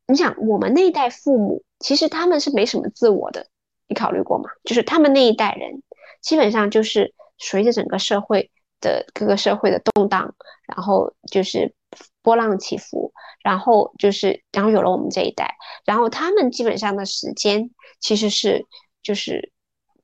[0.07, 3.49] 你想我们那一代父母，其实他们是没什么自我的，
[3.87, 4.49] 你考虑过吗？
[4.65, 5.83] 就是他们那一代人，
[6.21, 10.35] 基本上就是随着整个社会的各个社会的动荡，
[10.67, 11.75] 然后就是
[12.23, 17.71] 波浪起伏，然后就是然后有了我们这一代，然后他们基本上的时间。
[18.03, 18.67] 其实是
[19.03, 19.53] 就是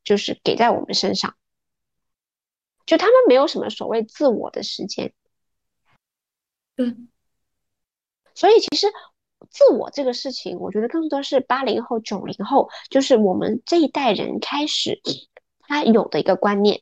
[0.04, 1.34] 就是给在我们身上，
[2.84, 5.14] 就他们没有什么所谓自我的时间，
[6.76, 7.08] 嗯，
[8.34, 8.86] 所以其实
[9.48, 15.00] 自我这个事情，我觉得更多是八零后、九零后，就是我们这一代人开始
[15.66, 16.80] 他有的一个观念。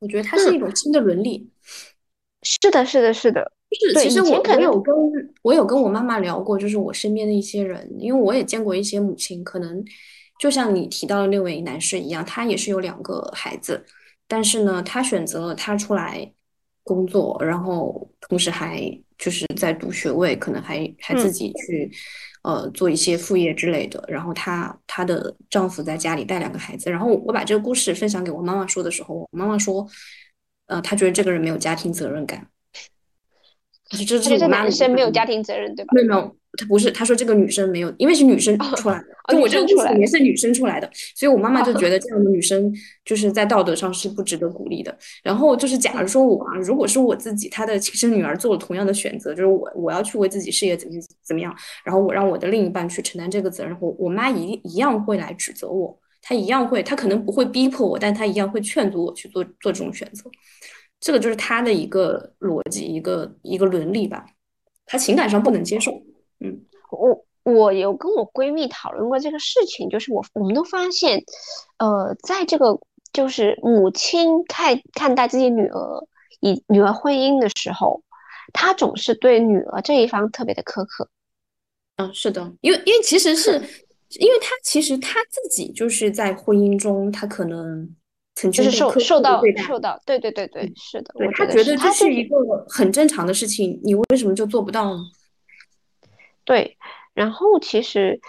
[0.00, 1.50] 我觉得它是一种新的伦理。
[2.42, 3.52] 是的，是的，是的。
[3.70, 4.94] 就是，其实我我有跟
[5.42, 9.84] 我有跟我妈妈聊过，就是我身边的一些人，因为我也见过一些母亲，可能。
[10.40, 13.86] 就像你提到的那位男士一样，他也是有两个孩子，
[14.26, 16.28] 但是呢，他选择了他出来
[16.82, 18.80] 工作，然后同时还
[19.16, 21.88] 就是在读学位，可能还还自己去
[22.44, 24.02] 呃做一些副业之类的。
[24.08, 26.90] 然后她她的丈夫在家里带两个孩子。
[26.90, 29.86] 然后我把这个故事分享给我妈妈说的时候，我妈妈说，
[30.66, 32.48] 呃，她觉得这个人没有家庭责任感。
[33.90, 35.92] 这是这男生没有家庭责任，对吧？
[35.94, 36.36] 没有没有。
[36.56, 42.72] 他不是，他说这个女生没有，因为是女生出来的，就我这个故事里面是女生出来的，所以我妈妈就觉得这样的女生
[43.04, 44.96] 就是在道德上是不值得鼓励的。
[45.24, 50.94] 然后就是，假如说我啊如果是我自己，她的亲生女儿做了同样的选择，就是我我要去为自己事业怎么
[51.24, 51.52] 怎么样，
[51.84, 60.30] 然后我让我的另一半去承担这个责任，我我妈一一样会来指责我，她一样会，她可能不会逼迫我，但她一样会劝阻我去做做这种选择。
[61.00, 64.26] 这个就是他的一个逻辑，一个一个伦理吧，
[64.86, 65.92] 他情感上不能接受。
[66.40, 71.22] 嗯，我我有跟我闺蜜讨论过这个事情，就是我我们都发现，
[71.78, 72.78] 呃，在这个
[73.12, 76.06] 就是母亲看看待自己女儿
[76.40, 78.02] 以女儿婚姻的时候，
[78.52, 81.08] 她总是对女儿这一方特别的苛刻。
[81.96, 83.52] 嗯，是的，因为因为其实是
[84.18, 87.94] 因为她其实她自己就是在婚姻中，她可能
[88.34, 92.36] 曾经受受到受到，对对对对，是的，对她觉得这是一个
[92.68, 94.98] 很正常的事情，你为什么就做不到呢？
[96.44, 96.76] 对，
[97.14, 98.20] 然后其实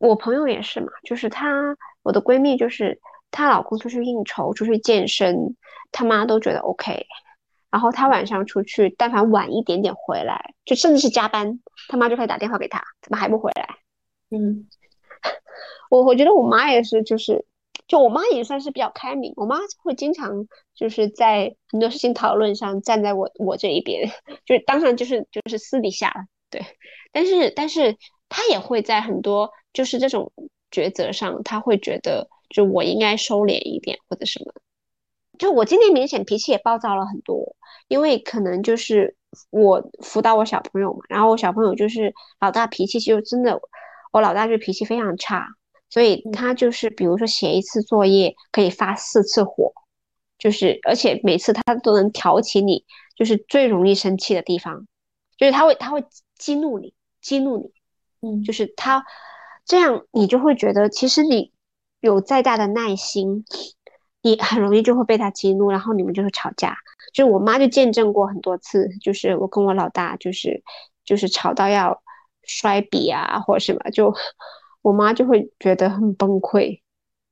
[0.00, 5.56] 我朋友也是嘛，就是她，我的闺蜜，就是她老公出去应酬、出去健身，
[5.92, 7.06] 他妈都觉得 OK。
[7.70, 13.76] 然后她晚上出去，但凡晚一点点回来，就甚至是加班，他妈就开始打电话给她，怎么还不回来？
[14.30, 14.66] 嗯，
[15.90, 17.44] 我我觉得我妈也是，就是
[17.86, 24.10] 就我妈也算是比较开明，我妈会经常就是在很多事情讨论上站在我我这一边，
[24.46, 26.12] 就是当然就是就是私底下。
[26.50, 26.62] 对，
[27.12, 27.96] 但是但是
[28.28, 30.32] 他也会在很多就是这种
[30.70, 34.52] 抉择上，他会觉得就我应该收敛一点或者什么。
[35.38, 37.56] 就我今年明显脾气也暴躁了很多，
[37.88, 39.16] 因为可能就是
[39.50, 43.58] 我辅导我小朋友嘛，然后我小朋友就是老大脾气就真的，
[44.12, 45.48] 我老大就脾气非常差，
[45.92, 49.74] 所以他就是比如说写一次作业可以发四次火，
[50.38, 54.86] 就是而且每次他都能挑起你就是最容易生气的地方，
[55.36, 56.02] 就是他会他会。
[56.38, 59.04] 激怒你，激怒你，嗯，就是他
[59.64, 61.52] 这样，你就会觉得，其实你
[62.00, 63.44] 有再大的耐心，
[64.22, 66.76] 你很容易就会被他激怒，然后你们就会吵架。
[67.14, 70.64] 就我妈就见证过很多次，就是我跟我老大，就是
[71.04, 72.02] 就是吵到要
[72.42, 74.12] 摔笔啊，或者什么，就
[74.82, 76.80] 我妈就会觉得很崩溃。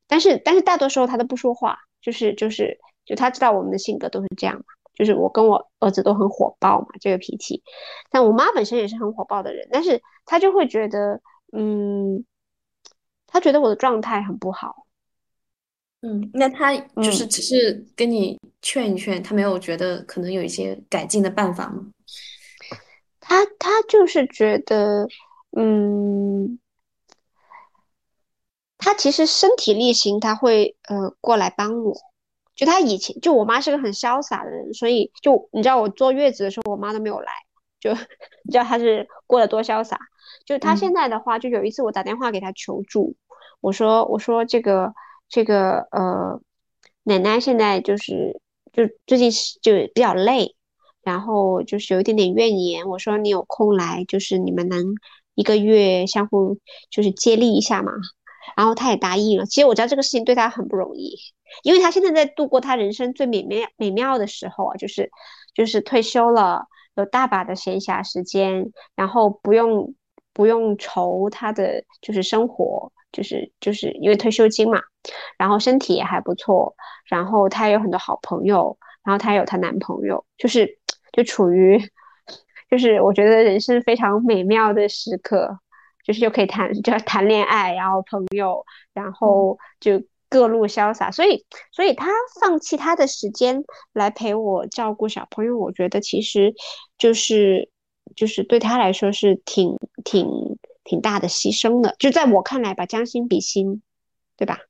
[0.06, 4.64] 但是但是大多时候她都不说话，就是就是就她知道我们的性格都是这样嘛。
[4.94, 7.62] 就是我跟我儿子都很火爆嘛，这个脾气。
[8.10, 11.20] 但我妈本身也是很火爆的人，但是她就会觉得，
[11.52, 12.24] 嗯，
[13.26, 14.84] 她觉得我的状态很不好，
[16.02, 21.86] 嗯，那他就是只是跟你劝一劝，他没有觉得可能有一些改进的办法吗？
[23.20, 25.06] 他他就是觉得，
[25.56, 26.58] 嗯，
[28.80, 31.94] 他其实身体力行，他会呃过来帮我。
[32.56, 37.32] 就他以前，就我妈是个很潇洒的人，所以就你知道我坐月子的时候，我妈都没有来，
[37.80, 37.90] 就
[38.44, 39.98] 你知道她是过得多潇洒。
[40.44, 43.14] 就她现在的话，就有一次我打电话给她求助，
[43.62, 44.92] 我说我说这个
[45.28, 46.40] 这个呃
[47.04, 48.40] 奶奶现在就是
[48.72, 50.54] 就最近是就比较累，
[51.02, 54.94] 然后就是有一点点怨言，我说你有空来，就是你们能
[55.34, 56.58] 一个月相互
[56.90, 57.92] 就是接力一下嘛。
[58.56, 59.46] 然后他也答应了。
[59.46, 61.16] 其实我知道这个事情对他很不容易。
[61.64, 65.10] 因为他现在在度过他人生最美妙美妙的时候啊，就是
[65.52, 69.94] 就是退休了，有大把的闲暇时间，然后不用
[70.32, 74.80] 不用愁他的就是生活，就是就是因为退休金嘛，
[75.36, 76.72] 然后身体也还不错，
[77.06, 80.78] 然后他有很多好朋友，然后他有她男朋友，就是
[81.12, 81.80] 就处于
[82.70, 85.58] 就是我觉得人生非常美妙的时刻，
[86.10, 90.02] 就是就可以谈就谈恋爱，然后朋友，然后就。
[90.32, 92.06] 各路潇洒，所以，所以他
[92.40, 96.54] 放弃他的时间来陪我照顾小朋友，我觉得其实
[96.96, 97.68] 就是，
[98.14, 101.96] 就是对他来说是挺挺挺大的牺牲的。
[101.98, 103.82] 就在我看来吧，将心比心，
[104.36, 104.60] 对吧？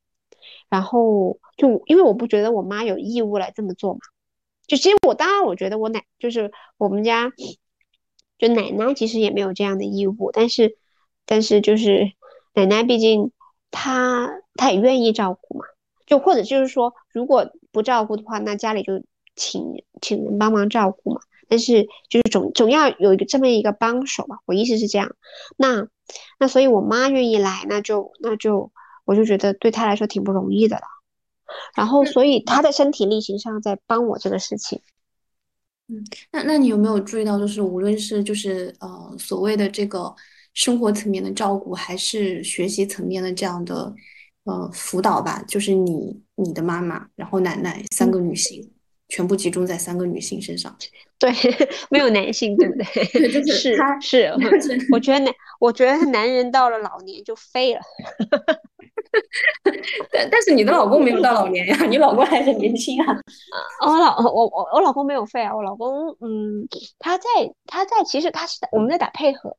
[0.70, 4.00] 然后就因为我不觉得我妈有义务来这么做嘛。
[4.66, 7.30] 就其实我当然我觉得我奶就是我们家
[8.38, 10.78] 就奶奶其实也没有这样的义务，但是
[11.30, 12.12] 但是就是
[12.52, 13.32] 奶奶毕竟。
[13.72, 15.64] 她她也愿意照顾嘛，
[16.04, 19.04] 就或者就是说，如果不照顾的话，那家里就
[19.36, 21.20] 请请人帮忙照顾嘛。
[21.48, 24.38] 但是就是总总要有一个这么一个帮手嘛。
[24.44, 25.14] 我意思是这样。
[25.56, 25.86] 那
[26.40, 28.72] 那所以我妈愿意来，那就那就
[29.04, 30.82] 我就觉得对她来说挺不容易的了。
[31.76, 34.80] 然后所以她的身体力行上在帮我这个事情。
[35.86, 40.12] 嗯，那那你有没有注意到，就是无论是就是呃所谓的这个。
[40.54, 43.94] 生活层面的照顾，还是学习层面的这样的
[44.44, 45.42] 呃辅导吧。
[45.46, 48.70] 就是你、你的妈妈，然后奶奶三个女性，
[49.08, 50.76] 全部集中在三个女性身上。
[51.20, 51.30] 对，
[51.90, 53.42] 没有男性，对不对？
[53.42, 54.32] 就是他是，
[54.90, 57.80] 我觉得男，我觉得男人到了老年就废了。
[60.10, 63.14] 但但是你的老公没有到老年呀，你老公还很年轻啊。
[63.86, 66.66] 我老我我我老公没有废啊，我老公嗯，
[66.98, 67.24] 他在
[67.66, 69.54] 他在其实他是我们在打配合。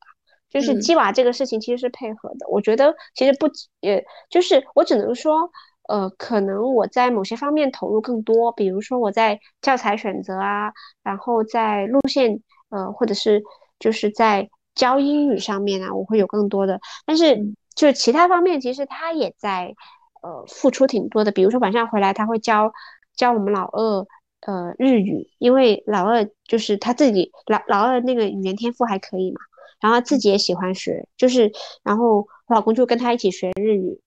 [0.51, 3.47] 就是鸡娃这个事情其实是配合的，我觉得其实不，
[3.79, 5.49] 也就是我只能说，
[5.87, 13.41] 呃，可能我在某些方面投入更多，比如说我在教材选择啊，然后在路线，呃，或者是
[13.79, 17.37] 就是在教英语上面啊，我会有更多的，但是
[17.75, 19.73] 就是其他方面其实他也在，
[20.21, 22.73] 呃，付出挺多的，比如说晚上回来他会教
[23.15, 24.05] 教我们老二，
[24.41, 29.39] 呃，日语，因为老二就是他自己老老二那个语言天赋还可以嘛。
[29.81, 31.51] 然后自己也喜欢学，就是，
[31.83, 33.99] 然后我老公就跟他一起学日语，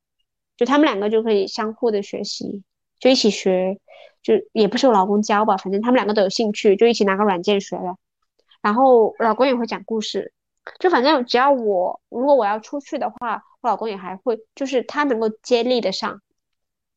[0.56, 2.62] 就他们两个就可以相互的学习，
[3.00, 3.78] 就一起学，
[4.22, 7.96] 就也不是我老公教吧，反正他们两个都有兴趣，就一起拿个软件学了。
[8.62, 10.32] 然后老公也会讲故事，
[10.78, 16.20] 就反正只要我如果我要出去的话，我老公也还会，就是他能够接力的上。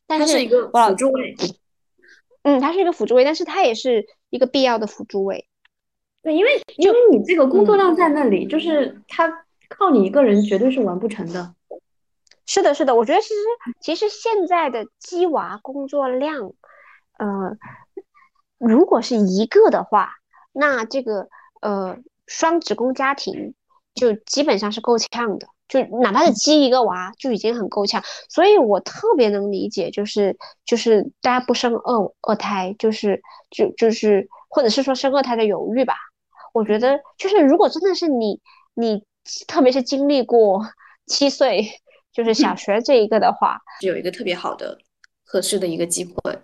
[0.08, 1.36] 他是一个辅助位，
[2.44, 5.47] 嗯，他是一个辅助位，但是他也是一个必要的辅助位。
[6.28, 11.56] 对，因为因为你这个工作量在那里，就是他靠你一个人绝对是完不成的。
[12.46, 13.36] 是的，是的，我觉得其实
[13.80, 16.52] 其实现在的鸡娃工作量，
[17.18, 17.56] 呃，
[18.58, 20.16] 如果是一个的话，
[20.52, 21.30] 那这个
[21.62, 23.54] 呃双职工家庭
[23.96, 28.04] 就基本上是够呛的，就哪怕是鸡一个娃就已经很够呛。
[28.28, 35.96] 所以我特别能理解，就是就是大家不生二二胎，就是就就是或者是说生二胎的犹豫吧。
[36.58, 38.41] 我觉得就是，如果真的是你，
[38.74, 39.04] 你
[39.48, 40.60] 特别是经历过
[41.06, 41.63] 七岁
[42.12, 44.80] 就是小学这一个的话，有一个特别好的、
[45.24, 46.39] 合适的一个机会，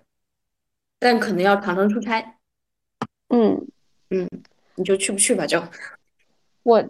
[1.00, 2.38] 但可能要常常出差。
[3.30, 3.66] 嗯
[4.10, 4.28] 嗯，
[4.76, 5.44] 你就去不去吧？
[5.44, 5.60] 就
[6.62, 6.80] 我，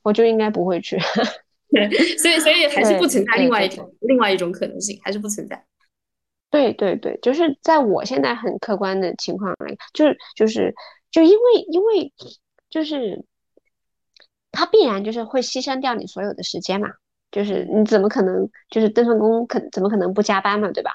[0.00, 0.96] 我就应该不会去。
[1.68, 5.62] 对，所以所以 还是不存在另外一种另外一种可能性，还是不存在。
[6.50, 10.74] 对对对，就是在我现在很客观的情况来，就是就是
[11.10, 12.10] 就因为因为。
[12.72, 13.24] 就是
[14.50, 16.88] 他必然就是会牺牲掉你所有的时间嘛，
[17.30, 20.90] 就是你怎么可能就是这份工可怎么可能不加班嘛，对吧？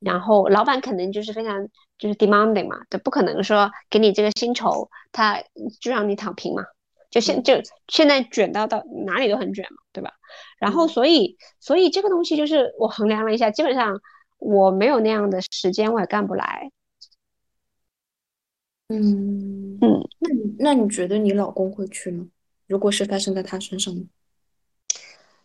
[0.00, 5.40] 然后老板肯定就是非常就是 demanding 嘛，就不可能说给你这个薪酬他
[5.80, 6.64] 就让你躺平嘛，
[7.08, 7.54] 就现就
[7.86, 10.10] 现在卷到到哪里都很卷嘛，对吧？
[10.58, 14.00] 然后所以所以这个东西就是我衡量了一下，基本上
[14.38, 16.72] 我没有那样的时间，我也干不来。
[18.92, 22.26] 嗯嗯，那你那你觉得你老公会去吗？
[22.66, 24.02] 如果是发生在他身上呢？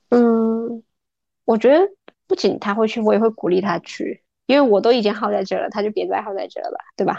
[0.09, 0.83] 嗯，
[1.45, 1.89] 我觉得
[2.27, 7.17] 不仅他会去，我也会鼓励他去，因为我都已经耗在这了，他就别再耗在这了吧，对吧？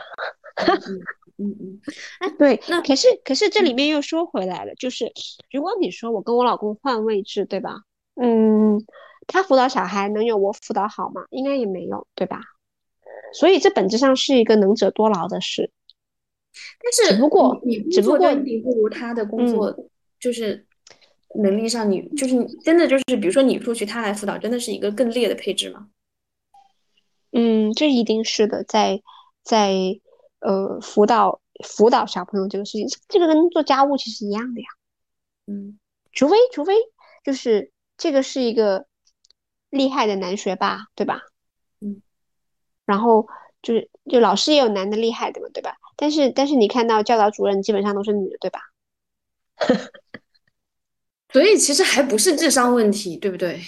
[0.56, 1.00] 嗯
[1.40, 1.80] 嗯嗯，
[2.20, 5.10] 哎，对，那可是可是这里面又说回来了，就是
[5.50, 7.76] 如果你说我跟我老公换位置，对吧？
[8.20, 8.84] 嗯，
[9.26, 11.24] 他辅导小孩能有我辅导好吗？
[11.30, 12.40] 应该也没有，对吧？
[13.32, 15.70] 所以这本质上是一个能者多劳的事。
[16.82, 19.76] 但是只不过你你只不过工作能力不如他的工嗯作，
[20.18, 20.66] 就是
[21.36, 25.88] 能力上你就是你真的就是比如说你出去，他来辅导，真的是一个更劣的配置吗？
[27.32, 29.02] 嗯，这一定是的，在
[29.42, 29.72] 在
[30.40, 34.66] 呃辅导辅导小朋友这个事情，这个跟做家务其实一样的呀。
[35.46, 35.78] 嗯
[36.12, 36.74] 除非除非
[37.22, 38.86] 就是这个是一个
[39.70, 41.20] 厉害的男学霸，对吧？
[41.80, 42.02] 嗯，
[42.86, 43.28] 然后
[43.62, 45.76] 就是就老师也有男的厉害的嘛，对吧？
[46.00, 48.60] 但是但是你看到教导主任基本上都是女的，对吧？
[51.32, 53.60] 所以其实还不是智商问题，对不对？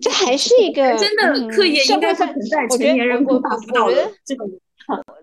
[0.00, 4.50] 这还是一个真的嗯课业应该社会是存在我年人我无法辅导我觉得的这种。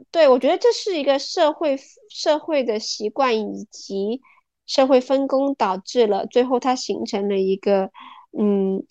[0.09, 1.77] 对，我觉得这是一个社会
[2.09, 4.21] 社会的习惯以及
[4.65, 7.91] 社会分工导致了最后它形成了一个
[8.37, 8.83] 嗯，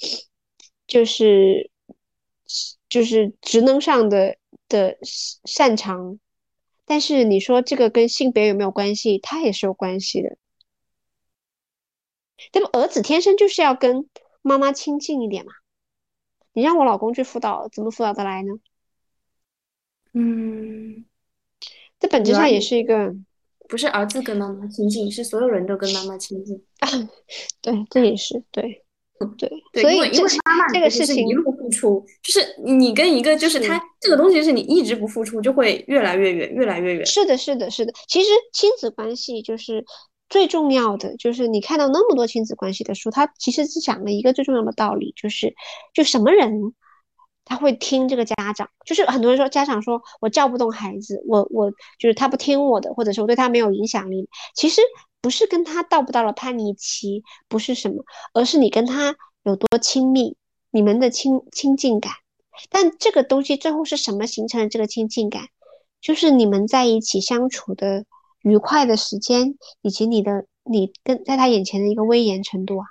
[0.86, 1.70] 就是
[2.88, 4.36] 就是职能上的
[4.68, 4.96] 的
[5.44, 6.18] 擅长，
[6.91, 9.20] 但是你说这个跟性别有没有关系？
[9.20, 10.36] 它也是有关系的。
[12.53, 12.68] 那么？
[12.72, 14.09] 儿子天生就是要跟
[14.43, 15.53] 妈妈亲近一点嘛。
[16.53, 18.55] 你让我老公去辅导，怎么辅导得来呢？
[20.14, 21.05] 嗯，
[22.01, 23.14] 这本质上也是一个，
[23.68, 26.61] 不是儿子跟妈妈亲近，是所有人都跟妈妈亲近。
[27.62, 28.84] 对，这也是 对，
[29.38, 37.06] 对，对，因为因所以这为妈妈这个事情一路付出，就是你跟一个就是是他这个东西是你一直不付出，就会越来越远，越来越远。
[37.06, 37.92] 是的，是的，是的。
[38.08, 39.84] 其实亲子关系就是
[40.28, 45.54] 最重要的，就是你看到那么多亲子关系的书，它其实是讲了一个最重要的道理，就是
[45.94, 46.74] 就什么人
[47.44, 54.80] 他会听这个家长，就是很多人说家长说我教不动孩子，我我就是他不听我的，或者是我对他没有影响力，其实
[55.20, 58.04] 不是跟他到不到了叛逆期，不是什么，
[58.34, 60.36] 而是你跟他有多亲密，
[60.70, 62.12] 你们的亲亲近感。
[62.68, 65.44] 但这个东西最后是什么形成了这个亲近感？
[66.00, 68.04] 就是你们在一起相处的
[68.42, 72.84] 愉快的时间，以及你的你跟在他眼前的一个威严程度啊，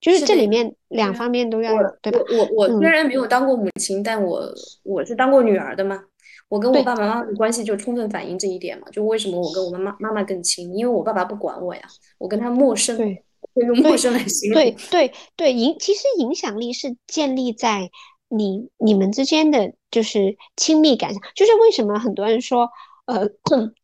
[0.00, 2.20] 就是这里面两方面都要我有，对吧？
[2.30, 4.52] 我我我虽嗯然没有当过母亲，但我
[4.84, 6.04] 我是当过女儿的嘛。
[6.48, 8.88] 我跟我爸爸妈妈的关系就充分反映这一点嘛。
[8.90, 11.82] 就为什么我跟我妈妈妈妈更亲，因为我爸爸不管我呀，
[12.18, 13.24] 我跟他陌生，对会
[13.62, 14.60] 用陌生来形容。
[14.60, 17.90] 对对对，影其实影响力是建立在
[18.28, 21.22] 你你们之间的就是亲密感上。
[21.34, 22.68] 就是为什么很多人说，
[23.06, 23.28] 呃，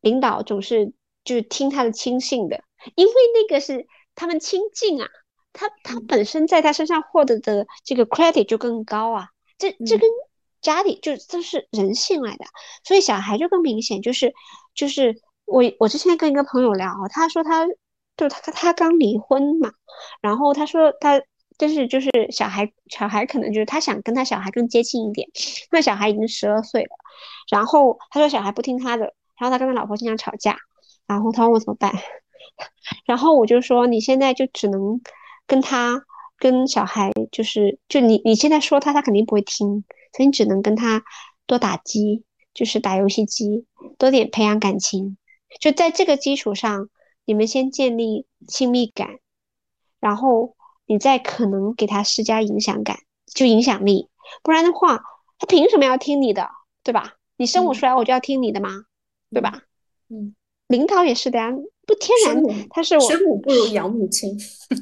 [0.00, 0.92] 领导总是
[1.24, 2.62] 就是听他的亲信的，
[2.96, 5.08] 因为那个是他们亲近啊，
[5.52, 9.28] 他他本身在他身上获得的这个 credit 就更高啊。
[9.58, 10.10] 这这嗯跟
[10.60, 12.44] 家里就这是人性来的，
[12.84, 14.32] 所以小孩就更明显，就是
[14.74, 17.66] 就是我我之前跟一个朋友聊，他说他
[18.22, 19.72] 就他他刚离婚嘛，
[20.20, 21.20] 然后他说他
[21.58, 25.28] 但是就是小孩小孩可能就是他想跟他小孩更接近一点，
[25.72, 26.90] 那小孩已经十二岁了，
[27.50, 30.56] 然后他说小孩不听他的，然后他跟他老婆经常吵架，
[31.06, 31.92] 然后他问我怎么办，
[33.06, 35.00] 然后我就说你现在就只能
[35.48, 36.04] 跟他
[36.38, 39.84] 跟小孩就是就你你现在说他他肯定不会听，
[40.16, 41.02] 所以你只能跟他
[41.46, 42.22] 多打机，
[42.54, 43.66] 就是打游戏机，
[43.98, 45.16] 多点培养感情，
[45.60, 46.88] 就在这个基础上，
[47.24, 49.18] 你们先建立亲密感，
[50.00, 50.56] 然后
[50.86, 52.98] 你再可能给他施加影响感，
[53.32, 54.08] 就影响力，
[54.42, 55.02] 不然的话，
[55.38, 56.50] 他凭什么要听你的，
[56.82, 57.14] 对吧？
[57.36, 58.84] 你生我嗯出来我就要听你的吗？
[59.30, 59.62] 对吧？
[60.08, 60.34] 嗯，
[60.66, 61.50] 领导也是的呀，
[61.86, 64.36] 不天然他是我生母不如养母亲。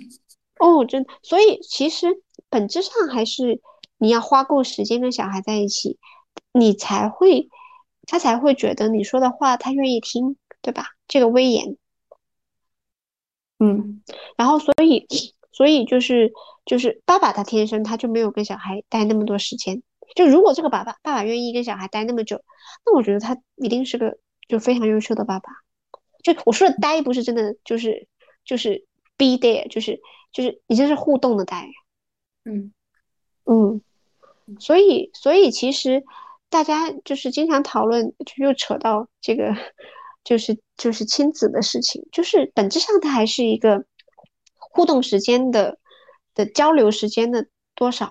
[0.59, 3.63] 哦，真的，所以其实本质上还是
[3.97, 5.99] 你要花够时间跟小孩在一起，
[6.53, 7.49] 你才会，
[8.07, 10.89] 他才会觉得你说的话他愿意听，对吧？
[11.09, 11.77] 这个威严，
[13.61, 14.03] 嗯，
[14.37, 15.07] 然后所以，
[15.53, 16.33] 所以就是
[16.65, 19.83] 就是爸爸他天生他就没有跟小孩待那么多时间，
[20.17, 22.41] 就如果这个爸爸爸爸愿意跟小孩待那么久，
[22.87, 25.51] 那我觉得他一定是个就非常优秀的爸爸。
[26.23, 28.09] 就我说的待不是真的就是
[28.45, 28.87] 就是
[29.17, 30.01] be there，就是
[30.33, 31.69] 就是已经是互动的待。
[32.45, 32.73] 嗯
[33.45, 33.83] 嗯，
[34.59, 36.03] 所以所以其实
[36.49, 39.55] 大家就是经常讨论，就又扯到这个
[40.25, 43.85] 就是就是亲子的事情，就是本质上它还是一个
[44.57, 45.79] 互动时间的
[46.35, 48.11] 的交流时间的多少。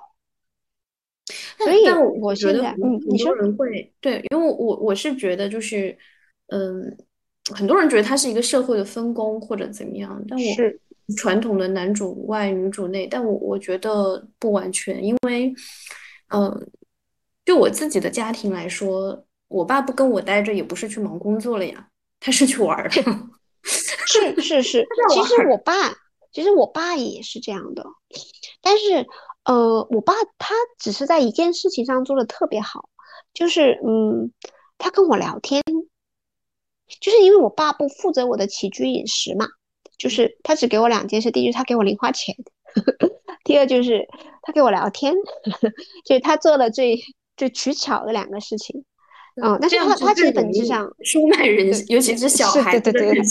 [1.60, 1.86] 所以
[2.22, 5.96] 我觉得，嗯，你说人会对，因为我我是觉得就是，
[6.48, 6.98] 嗯，
[7.54, 10.46] 很多人觉得它是一个社会的分工或者怎么样，但我
[11.16, 15.54] 传统的男主外女主内，但我我觉得不完全，因为，
[16.34, 16.70] 嗯，
[17.46, 21.90] 就我自己的家庭来说，我爸不跟我待着，也不是去忙工作了呀，
[22.20, 22.92] 他是去玩的，
[23.64, 25.74] 是是是，其实我爸，
[26.32, 27.86] 其实我爸也是这样的，
[28.62, 29.08] 但是。
[29.46, 32.90] 呃，我爸他只是在一件事情上做的特别好，
[33.34, 34.32] 就是嗯，
[34.78, 35.64] 他跟我聊天，
[37.00, 39.48] 就是因为我爸不负责我的起居饮食嘛，
[39.98, 42.36] 就是他只给我两件事，第一是他给我零花钱，
[43.44, 44.08] 第二就是
[44.44, 45.16] 他给我聊天，
[46.06, 47.00] 就是他做了最
[47.36, 48.86] 最取巧的两个事情，
[49.42, 53.22] 嗯，但是他他其实本质上 收买人，尤其是小孩对对对，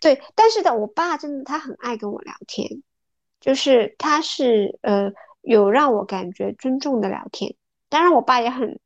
[0.00, 2.82] 对， 但是的，我爸真的他很爱跟我聊天。
[3.40, 5.10] 就是他是呃
[5.40, 7.56] 有让我感觉尊重的聊天，
[7.88, 8.78] 当然我爸也很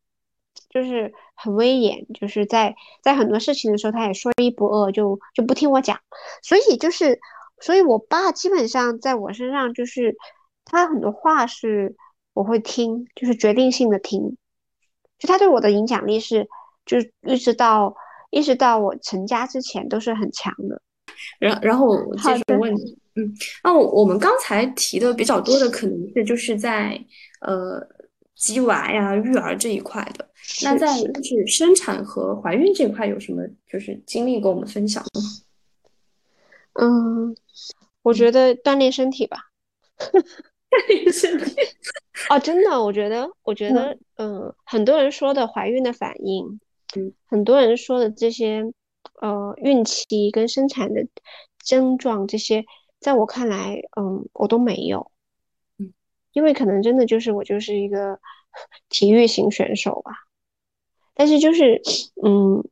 [0.70, 6.00] 就是很威严，就是在在很多事情的时候他也说一不二，就就不听我讲，
[6.42, 7.20] 所以就是
[7.60, 10.16] 所以我爸基本上在我身上就是
[10.64, 11.94] 他很多话是
[12.32, 14.38] 我会听，就是决定性的听，
[15.18, 16.46] 就他对我的影响力是
[16.84, 17.94] 就是一直到
[18.30, 20.80] 一直到我成家之前都是很强的。
[21.38, 22.98] 然然后我继续问你。
[23.18, 23.32] 嗯，
[23.64, 27.02] 那我我们刚才提的比较多的，可能是就是在
[27.40, 27.80] 呃
[28.34, 30.28] 鸡娃呀、育儿这一块的。
[30.62, 35.20] 那在就是生产和怀孕这块有什么就是经历跟我们分享吗？
[36.74, 37.34] 嗯，
[38.02, 39.38] 我觉得锻炼身体吧。
[42.30, 46.60] 哦，真的，我觉得，我觉得，嗯，很多人说的怀孕的反应，
[46.96, 48.64] 嗯，很多人说的这些，
[49.20, 51.06] 呃，孕期跟生产的
[51.64, 52.64] 症状这些。
[52.98, 55.12] 在我看来，嗯，我都没有，
[55.78, 55.92] 嗯，
[56.32, 58.18] 因为可能真的就是我就是一个
[58.88, 60.12] 体育型选手吧。
[61.14, 61.80] 但是就是，
[62.24, 62.64] 嗯，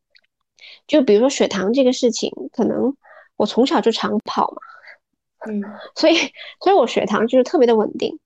[0.86, 2.97] 就比如说血糖这个事情，可能
[3.36, 4.59] 我从小就长跑嘛，
[5.49, 5.62] 嗯，
[5.95, 6.14] 所以，
[6.61, 8.18] 所以我血糖就是特别的稳定，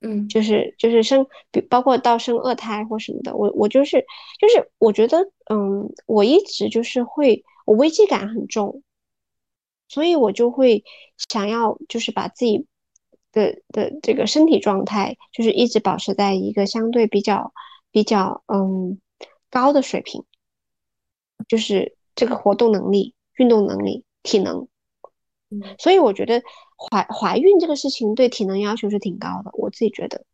[0.00, 4.04] 嗯，就是就是生，比包括到生二胎或什么的，我我就是
[4.40, 8.82] 就是我觉得，嗯，我一直就是会，我危机感很重。
[9.88, 10.84] 所以我就会
[11.30, 12.66] 想要，就是把自己
[13.30, 17.52] 的的这个身体状态，就是一直保持在一个相对比较
[17.90, 18.98] 比较嗯
[19.50, 20.24] 高的水平，
[21.46, 24.66] 就是这个活动能力、运动能力、体能。
[25.52, 26.42] 嗯，所以我觉得
[26.78, 30.24] 怀怀孕这个事情对体能要求是挺高的，我自己觉得。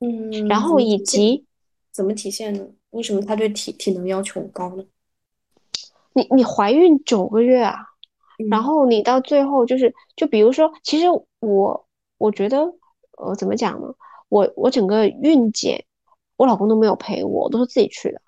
[0.00, 1.46] 嗯，然后以及
[1.92, 2.66] 怎么体现呢？
[2.90, 4.84] 为什么他对体体能要求高呢？
[6.12, 7.86] 你你怀孕九个月啊？
[8.50, 11.06] 然后你到最后就是，就比如说，其实
[11.40, 11.86] 我
[12.18, 12.74] 我觉得，
[13.18, 13.94] 呃，怎么讲呢？
[14.28, 15.84] 我我整个孕检，
[16.36, 18.20] 我老公都没有陪我，都是自己去的。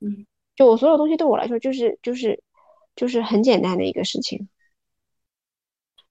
[0.00, 0.24] 嗯，
[0.56, 2.42] 就我所有东西对我来说，就是就是
[2.94, 4.48] 就是很简单的一个事情。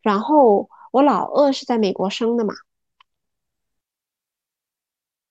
[0.02, 2.54] 然后我老二是在美国生的嘛，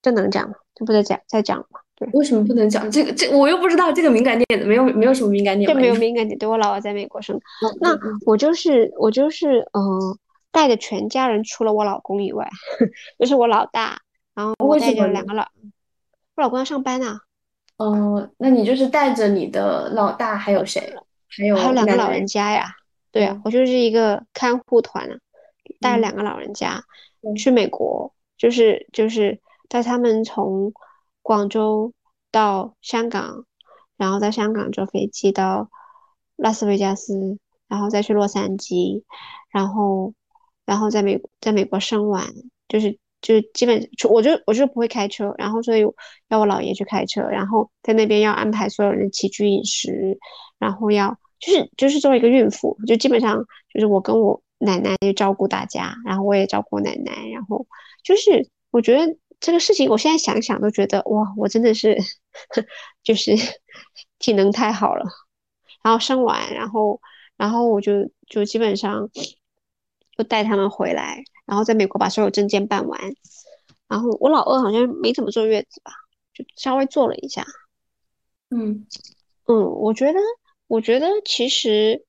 [0.03, 0.55] 这能讲吗？
[0.75, 1.81] 这不再讲再讲吗？
[2.13, 3.13] 为什么不能讲这个？
[3.13, 6.39] 这我又不知道这个敏感点，没有没有什么敏感点，这没有敏感点。
[6.39, 7.37] 对我老二在美国生，
[7.81, 10.17] 那我就是我就是嗯，
[10.53, 12.49] 带着全家人，除了我老公以外，
[13.19, 14.01] 就是我老大，
[14.33, 15.43] 然后我带着两个老，
[16.37, 17.19] 我老公要上班啊。
[17.79, 20.95] 哦，那你就是带着你的老大，还有谁？
[21.37, 22.77] 还有还有两个老人家呀？
[23.13, 25.17] 对啊，我就是一个看护团啊，
[25.81, 26.83] 带两个老人家
[27.37, 30.73] 去美国，就是就是带他们从。
[31.21, 31.93] 广州
[32.31, 33.45] 到香港，
[33.99, 35.69] 然后在香港坐飞机到
[36.37, 37.39] 拉斯维加斯，
[37.69, 39.03] 然后再去洛杉矶，
[39.51, 40.15] 然后，
[40.65, 42.25] 然后在美在美国生完，
[42.67, 45.83] 就是就是基本我就我就不会开车，然后所以
[46.29, 50.19] 要我姥爷去开车，然后在那边要安排所有人起居饮食，
[50.59, 57.67] 然后要就是就是作为一个孕妇，就基本上就是我跟我奶奶就照顾大家，然后我也照顾奶奶，然后
[58.03, 59.17] 就是我觉得。
[59.41, 61.97] 这个事情，我现在想想都觉得哇，我真的是
[63.05, 63.37] 就是
[64.19, 65.07] 体能太好了。
[65.81, 67.01] 然后生完，然后
[67.37, 69.09] 然后我就就基本上
[70.17, 73.01] 就带他们回来，然后在美国把所有证件办完。
[73.87, 75.93] 然后我老二好像没怎么坐月子吧，
[76.35, 77.47] 就稍微坐了一下。
[78.51, 78.89] 嗯
[79.47, 80.19] 嗯，我觉得
[80.69, 82.05] 我觉得其实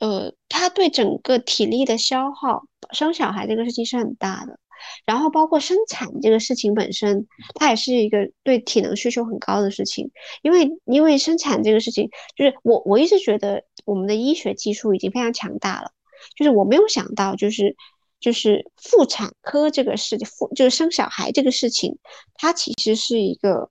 [0.00, 4.58] 呃，他对整个体力的消耗，生小孩这个事情是很大的。
[5.06, 10.10] 然后包括生产这个事情本身，它也是一个对体能需求很高的事情。
[10.42, 15.92] 因为因为生产这个事情，就是我我一直觉得我们的医学技术已经非常强大了。
[16.34, 17.76] 就是我没有想到，就是
[18.18, 21.98] 就是妇产科这个事，妇就是生小孩这个事情，
[22.34, 23.70] 它其实是一个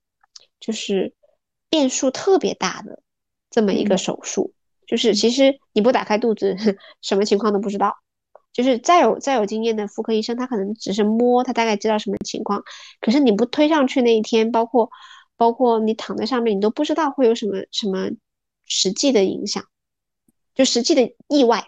[0.62, 1.14] 就是
[1.70, 3.02] 变数特别大的
[3.52, 4.52] 这么一个手术。
[4.88, 6.58] 就是其实你不打开肚子，
[7.04, 7.96] 什么情况都不知道。
[8.52, 12.62] 就是再有再有经验的妇科医生，他可能只是摸，他大概知道什么情况。
[13.00, 14.90] 可是你不推上去那一天，包括
[15.38, 18.10] 包括你躺在上面，你都不知道会有什么什么
[18.66, 19.64] 实际的影响，
[20.54, 21.66] 就实际的意外。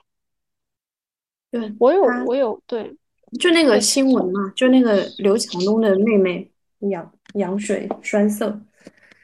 [1.51, 2.97] 对我有我有对，
[3.39, 8.45] 就那个新闻嘛，就那个刘强东的妹妹羊羊水栓塞。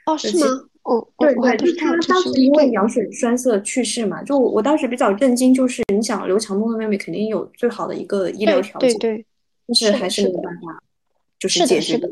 [0.05, 0.68] 哦，是吗？
[0.83, 4.23] 哦，对对，就他当时因为羊水栓塞去世嘛。
[4.23, 9.25] 就我当时比较震惊，就是你想刘强东的妹妹肯定有最好的一个医疗条件，对对，
[9.67, 10.83] 但是还是没有办法，
[11.37, 12.09] 就是解决的。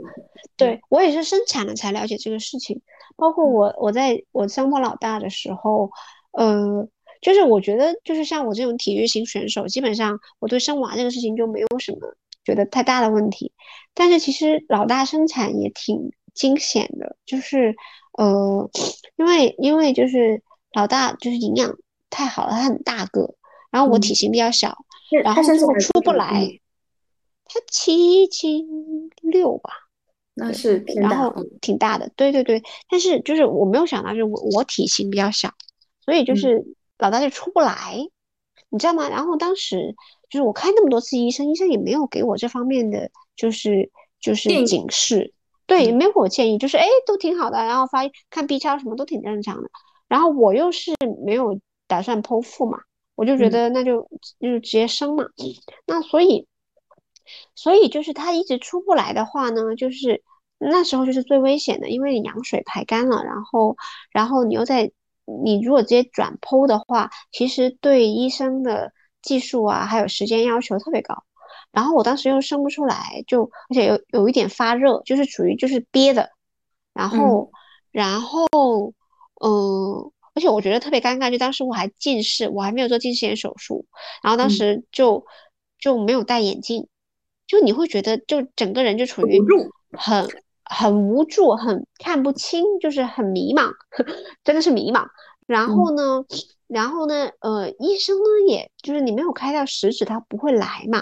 [0.56, 2.82] 对我也是生产了才了解这个事情，
[3.16, 5.90] 包括我我在我生我老大的时候，
[6.32, 6.88] 呃。
[7.20, 11.98] 就是我觉得，就是像我这种体育型选手，基本上我对生娃这个事情就没有什么
[12.46, 13.52] 觉得太大的问题。
[13.96, 17.76] 但是其实老大生产也挺惊险的，就是
[18.18, 18.70] 呃，
[19.16, 20.44] 因为因为就是
[20.74, 21.74] 老大就是营养
[22.10, 23.34] 太好了，他很大个，
[23.72, 24.78] 然后我体型比较小，
[25.24, 26.60] 然后就出不来。
[27.46, 28.66] 他七七
[29.22, 29.72] 六吧，
[30.34, 32.62] 那是然后挺大的，对对对。
[32.90, 35.54] 但是就是我没有想到，就是我我体型比较小，
[36.04, 36.76] 所以就是。
[37.00, 37.96] 老大就出不来，
[38.70, 39.08] 你知道吗？
[39.08, 39.96] 然后当时
[40.32, 45.32] 就是我看那么多次医生，医生也没有给我这方面的就是就是警示，
[45.68, 48.00] 对，没有给我建议，就是哎都挺好的，然后发
[48.32, 49.70] 看 B 超什么都挺正常的。
[50.08, 50.94] 然后我又是
[51.24, 52.80] 没有打算剖腹嘛，
[53.14, 54.10] 我就觉得那就
[54.40, 55.26] 就直接生嘛。
[55.86, 56.48] 那所以
[57.54, 60.24] 所以就是他一直出不来的话呢，就是
[60.58, 63.78] 那时候就是最危险的，因为你羊水排干了，然后
[64.12, 64.92] 然后你又在。
[65.44, 71.22] 你如果直接转剖的话，其实对医生的技术啊，还有时间要求特别高。
[71.78, 76.32] 然后我当时又生不出来，就而且有有一点发热，就是属于就是憋的。
[76.92, 77.52] 然后，
[77.92, 78.48] 然后，
[79.46, 83.86] 嗯，而且我觉得特别尴尬，就当时我还近视，我还没有做近视眼手术。
[84.24, 85.24] 然后当时就
[85.80, 86.88] 就没有戴眼镜，
[87.46, 89.40] 就你会觉得就整个人就处于
[89.92, 90.28] 很。
[90.70, 93.72] 很无助，很看不清，就是很迷茫，
[94.44, 95.08] 真的是迷茫。
[95.46, 96.26] 然后呢，
[96.68, 101.02] 然后呢，呃，医生呢，也就是你没有开到食指，他不会来嘛，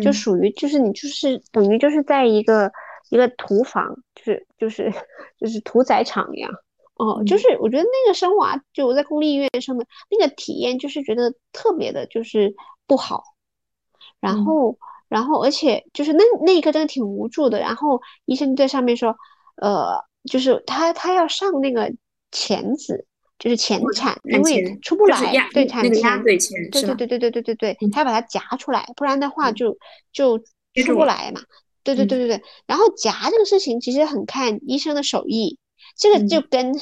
[0.00, 2.70] 就属于就是你就是等于就是在一个
[3.10, 4.92] 一个屠房，就是就是
[5.38, 6.50] 就是屠宰场一样。
[6.96, 12.54] 哦，就是我觉得那个生娃，就我在公立医院生的那个体验，就是觉得特别的，就是
[12.86, 13.22] 不好。
[14.20, 14.76] 然后。
[15.06, 17.60] 然后，而且就是那那一刻真的挺无助的。
[17.60, 19.14] 然后医生在上面说，
[19.56, 21.92] 呃，就是他他要上那个
[22.32, 23.06] 钳子，
[23.38, 25.18] 就是前产，因为出不来，
[25.52, 26.22] 对产钳，
[26.70, 29.76] 对对对对对对对对，他要把它夹出来，不然的话就
[30.12, 30.38] 就
[30.84, 31.40] 出不来嘛。
[31.82, 32.42] 对对对对对。
[32.66, 35.58] 然后夹这个事情其实很看医生的手艺。
[35.96, 36.74] 这个就跟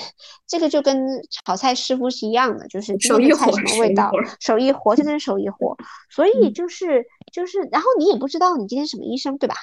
[0.47, 0.97] 这个就跟
[1.29, 5.77] 炒菜师傅是一样的，就是手艺活什么味道，手艺活真的是手艺活，
[6.09, 9.57] 所以就是就是，然后你也不知道你今天什么医生对吧？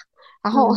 [0.44, 0.76] 然后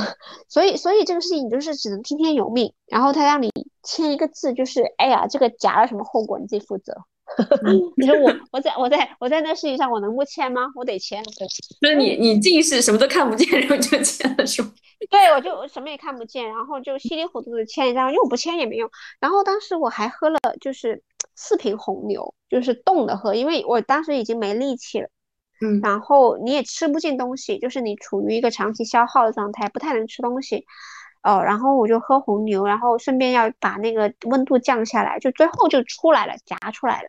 [0.49, 3.51] 所以所以这个事情你就是只能听天由命，然后他让你
[3.83, 6.95] 签一个字，就是哎呀，这个夹了什么后果你自己负责。
[7.97, 10.63] 你说我我在我在我在那事情上我能不签吗？
[10.75, 11.23] 我得签。
[11.25, 11.49] 对，
[11.81, 14.71] 所以你你近视什么都看不见，然后就签了是吗？
[15.11, 18.91] 对，我就什么也看不见，然后就稀里糊涂的签一张，因为我不签也没用。
[19.19, 21.03] 然后当时我还喝了就是
[21.35, 25.09] 四瓶红牛，就是冻的喝，因为我当时已经没力气了。
[25.65, 30.67] 嗯，然后你也吃不进东西，就是你处于一个长期消耗的状态，不太能吃东西。
[31.23, 37.09] 哦，然后我就喝红牛，然后顺便要把那个温度降下来，就最后就出来了，夹出来了。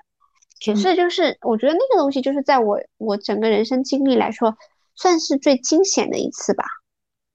[0.59, 4.55] 只是就是我觉得那个东西就是在我我整个人生经历来说，
[4.95, 6.63] 算是最惊险的一次吧。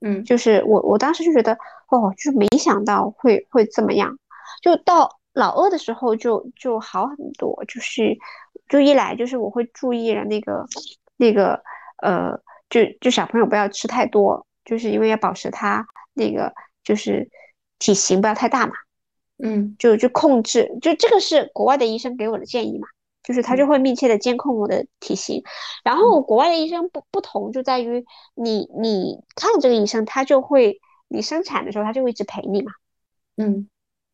[0.01, 1.53] 嗯，就是我我当时就觉得，
[1.91, 4.17] 哦，就是没想到会会这么样。
[4.63, 8.17] 就到老二的时候就就好很多，就是
[8.69, 10.65] 就一来就是我会注意了那个
[11.17, 11.61] 那个
[12.03, 16.55] 呃，就就小朋友不要吃太多，就是因为要保持他那个
[16.89, 17.29] 就是
[17.79, 18.73] 体型不要太大嘛。
[19.37, 22.89] 嗯，就就控制，就这个是国外的医生给我的建议嘛。
[23.25, 25.43] 就是他就会密切的监控我的体型，
[25.85, 32.73] 然后国外的医生不不同就在于你你看这个医生，他就会你生产的时候他就会一直陪你嘛，
[33.37, 33.69] 嗯，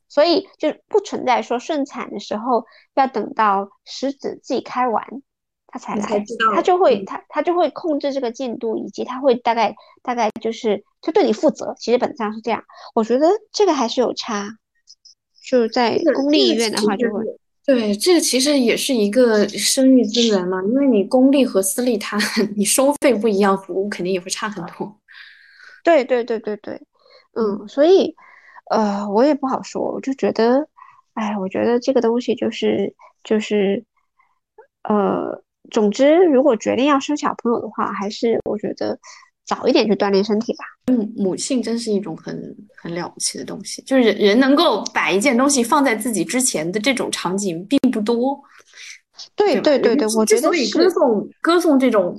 [0.08, 5.06] 所以就不存在说顺产的时候要等到食指自己开完
[5.74, 12.62] 他才来，他就会他他就会控制这个进度，以及他会大概大概就是就对你负责，其实本质上是这样，
[12.94, 14.48] 我觉得这个还是有差，
[15.44, 17.24] 就是在公立医院的话就会。
[17.66, 22.16] 对，这个其实也是一个生育资源嘛，因为你公立和私立它
[22.54, 25.00] 你收费不一样，服务肯定也会差很多。
[25.82, 26.80] 对对对对对，
[27.32, 28.14] 嗯，所以
[28.70, 30.68] 呃，我也不好说，我就觉得，
[31.14, 32.94] 哎，我觉得这个东西就是
[33.24, 33.84] 就是
[34.84, 38.98] 呃，总之，如果决定要生小朋友的话，还是我觉得
[39.46, 40.64] 早一点去锻炼身体吧。
[40.86, 48.38] 嗯，母性真是一种很很了不起的东西，就是人人能够把一件东西放在自己之前的这种场景并不多。
[49.34, 52.14] 对对对对，我觉得所以歌颂歌颂这种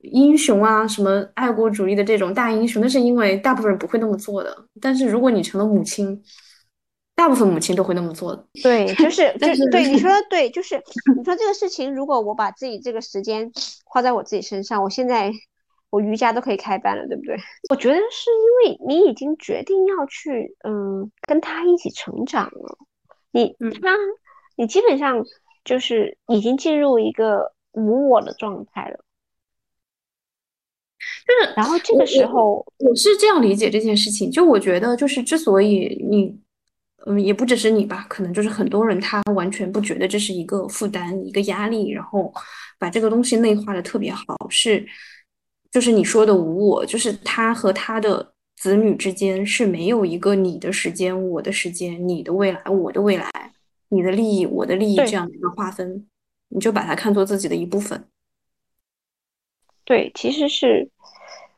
[0.00, 4.56] 英雄啊，什么爱国主义的这种大英雄，那是因为大部分人不会那么做的。
[4.80, 6.18] 但是如果你成了母亲，
[7.16, 8.46] 大部分母亲都会那么做的。
[8.62, 10.80] 对，就是就是对你说的对，就是
[11.16, 13.50] 你说这个事情，如果我把自己这个时间
[13.84, 15.32] 花在我自己身上，我现在。
[15.88, 17.36] 我瑜伽都可以开班了，对不对？
[17.70, 22.76] 我觉得是因为你已经决定要去，嗯，跟他一起成长了。
[23.30, 23.94] 你他，
[24.56, 25.24] 你基本上
[25.64, 28.98] 就是已经进入一个无我的状态了。
[30.98, 34.28] 就是，然后这个时候，我是这样理解这件事情。
[34.28, 36.36] 就我觉得，就是之所以你，
[37.04, 42.32] 嗯，也不只是你吧，可能就是很多人他完全不觉得这是一个负担、一个压力，然后
[42.78, 44.86] 把这个东西内化的特别好，是。
[45.70, 53.30] 就是你说的无我，就是他和他的子女之间是没有一个你的时间、我的时间、你的未来、我的未来、
[53.90, 56.06] 你的利益、我的利益这样的一个划分，
[56.48, 58.08] 你就把它看作自己的一部分。
[59.84, 60.88] 对，其实是，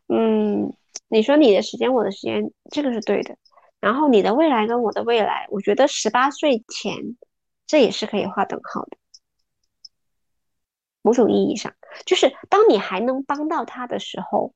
[0.08, 0.72] 嗯，
[1.08, 3.36] 你说你的时间、我的时间，这个是对的。
[3.80, 7.16] 然后你的未来跟我的未来，我觉得十八岁前，
[7.66, 8.96] 这也是可以划等号的。
[11.00, 11.72] 某种意义上，
[12.04, 14.52] 就是当你还能帮到他的时候，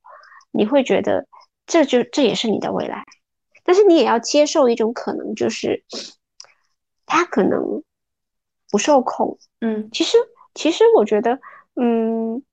[0.51, 1.25] 你会觉得
[1.65, 3.05] 这就这也是你的未来。
[3.63, 5.85] 但是你也要接受一种可能，就是
[7.05, 7.81] 他可能
[8.69, 9.39] 不受控。
[9.61, 10.17] 嗯，其实
[10.53, 11.39] 其实我觉得，
[11.75, 12.43] 嗯，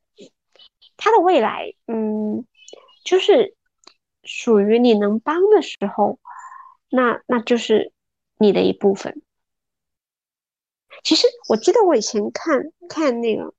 [0.97, 2.47] 他的未来，嗯，
[3.05, 3.57] 就是
[4.23, 6.20] 属于你能帮的时候，
[6.91, 7.93] 那那就是
[8.39, 9.23] 你的一部分。
[11.03, 13.55] 其实我记得我以前看看那个。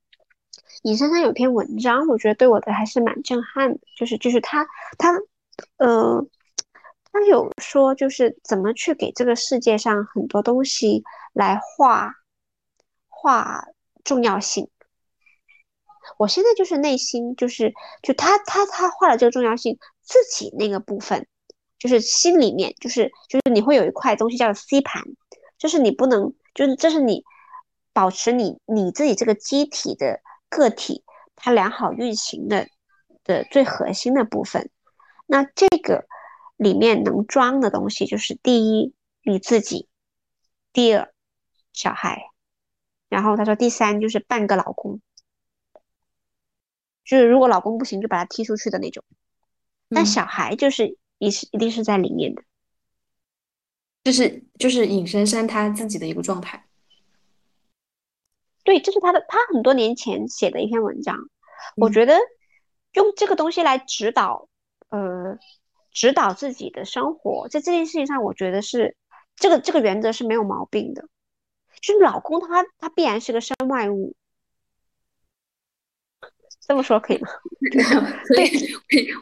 [0.84, 4.66] 尹珊珊有篇文章，我觉得对我的还是蛮震撼的，就是就是他
[4.98, 5.14] 他
[5.78, 6.26] 呃，
[7.12, 11.04] 他有说就是怎么去给这个世界上很多东西
[11.34, 12.16] 来画
[13.10, 13.64] 画
[14.04, 14.72] 重要性。
[16.18, 17.72] 我现在就是内心就是
[18.02, 21.28] 就他他他画的这个重要性，自己那个部分
[21.82, 25.04] 就是心里面就是就是你会有一块东西叫做 C 盘，
[25.58, 27.24] 就是你不能就是这是你
[27.92, 30.22] 保持你你自己这个机体的。
[30.54, 32.68] 个体它良好运行的
[33.24, 34.70] 的最核心的部分，
[35.26, 36.06] 那这个
[36.58, 39.88] 里面能装的东西就是第一你自己，
[40.74, 41.14] 第二
[41.72, 42.22] 小孩，
[43.08, 45.00] 然后他说第三就是半个老公，
[47.06, 49.06] 就是如果老公不行就把他踢出去的那种，
[49.88, 52.42] 但小孩就是一是一定是在里面的，
[54.04, 56.66] 就是就是尹珊珊她自己的一个状态。
[58.64, 61.16] 对，这是他的，他很多年前写的一篇文章。
[61.76, 62.18] 我觉得
[62.94, 64.50] 用这个东西来指导，
[64.90, 65.38] 呃，
[65.92, 68.98] 指导自己的生活，在这件事情上，我觉得是
[69.36, 71.08] 这个这个原则是没有毛病的。
[71.82, 74.16] 就是老公他他必然是个身外物，
[76.68, 77.28] 这么说可以吗？
[78.36, 78.50] 对，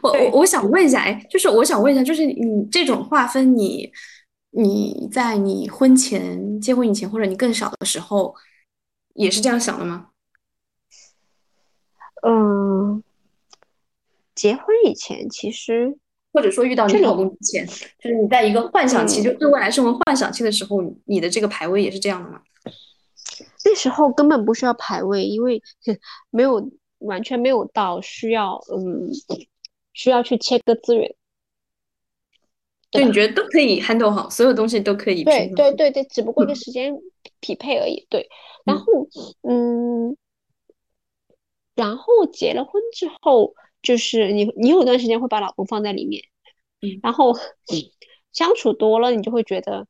[0.02, 3.90] 我我我想问一下，哎，就是我想问一下，就是你这种划分，你
[4.50, 8.34] 你在你婚前结婚以前，或者你更小的时候。
[9.14, 10.10] 也是这样想的吗？
[12.22, 13.02] 嗯，
[14.36, 15.98] 结婚以前其实，
[16.32, 22.40] 或者说遇到你老公之前，就是你在一个幻想期，就对未来生活幻想期的时候，你的这个排位也是这样的吗？
[23.64, 25.60] 那时候根本不需要排位，因为
[26.30, 26.70] 没有
[27.00, 29.10] 完全没有到需要，嗯，
[29.92, 31.14] 需要去切割资源。
[32.90, 35.22] 就你觉得都可以 handle 好，所有东西都可以。
[35.22, 36.92] 对对对对，只不过就时间
[37.38, 38.04] 匹配而已。
[38.10, 38.28] 对。
[38.64, 38.84] 然后，
[39.42, 40.16] 嗯，
[41.76, 46.24] 然后结了婚之后，就是你，你有段时间会把老公放在里面，
[46.82, 47.32] 嗯，然后
[48.32, 49.86] 相处多了，你就会觉得，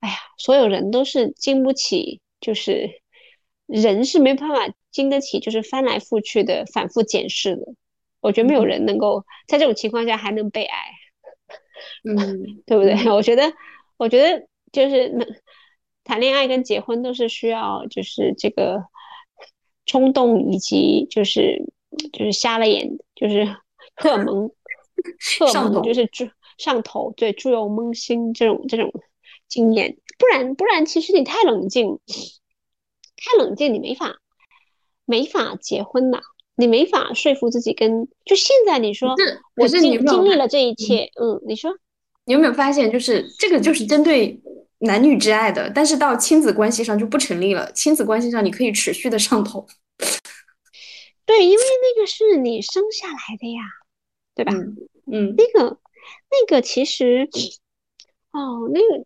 [0.00, 3.00] 哎呀，所有人都是经不起，就是
[3.66, 7.74] 人是没办法经得起，就是翻来覆去的反复检视的。
[8.20, 10.78] 我觉得没有人能够在这种情况下还能被爱，
[12.08, 12.16] 嗯，
[12.64, 13.10] 对不对？
[13.12, 13.52] 我觉得，
[13.98, 15.26] 我觉得就是那。
[16.06, 18.84] 谈恋爱跟结婚都是需要，就是这个
[19.86, 21.64] 冲动以及就是
[22.12, 23.46] 就是瞎了眼，就是
[23.96, 24.50] 荷尔蒙，
[25.40, 26.28] 荷尔蒙就是猪
[26.58, 28.92] 上头，对猪油蒙心这种这种
[29.48, 31.98] 经验，不然不然其实你太冷静，
[33.16, 34.18] 太冷静，你没法
[35.04, 36.20] 没法结婚呐，
[36.56, 39.14] 你没法说服自己跟就现在你说
[39.56, 41.70] 我经经历了这一切，嗯，你说
[42.24, 44.40] 你有没有发现，就是这个就是针对
[44.78, 47.70] 男女之爱的，但是到亲子关系上就不成立了。
[47.72, 49.66] 亲子关系上你可以持续的上头，
[51.26, 53.62] 对，因为那个是你生下来的呀，
[54.34, 54.52] 对吧？
[55.10, 55.78] 嗯，那个
[56.30, 57.28] 那个其实，
[58.32, 59.04] 哦，那个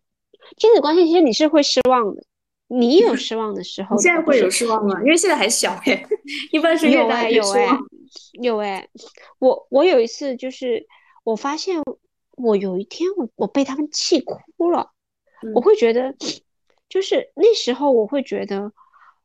[0.56, 2.22] 亲子关系其实你是会失望的。
[2.70, 5.00] 你有失望的时候，现在会有失望吗？
[5.00, 6.06] 因为现在还小哎，
[6.52, 7.78] 一般是有哎有哎
[8.34, 8.88] 有哎。
[9.38, 10.86] 我我有一次就是
[11.24, 11.82] 我发现
[12.36, 14.90] 我有一天我我被他们气哭了，
[15.54, 16.14] 我会觉得
[16.90, 18.70] 就是那时候我会觉得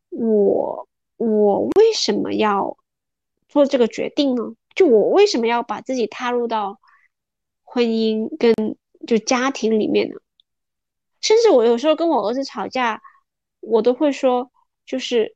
[0.09, 0.87] 我
[1.17, 2.77] 我为什么要
[3.49, 4.55] 做这个决定呢？
[4.73, 6.79] 就我为什么要把自己踏入到
[7.63, 8.53] 婚姻跟
[9.05, 10.15] 就家庭里面呢？
[11.19, 13.01] 甚至我有时候跟我儿子吵架。
[13.65, 14.51] 我都会说，
[14.85, 15.35] 就是，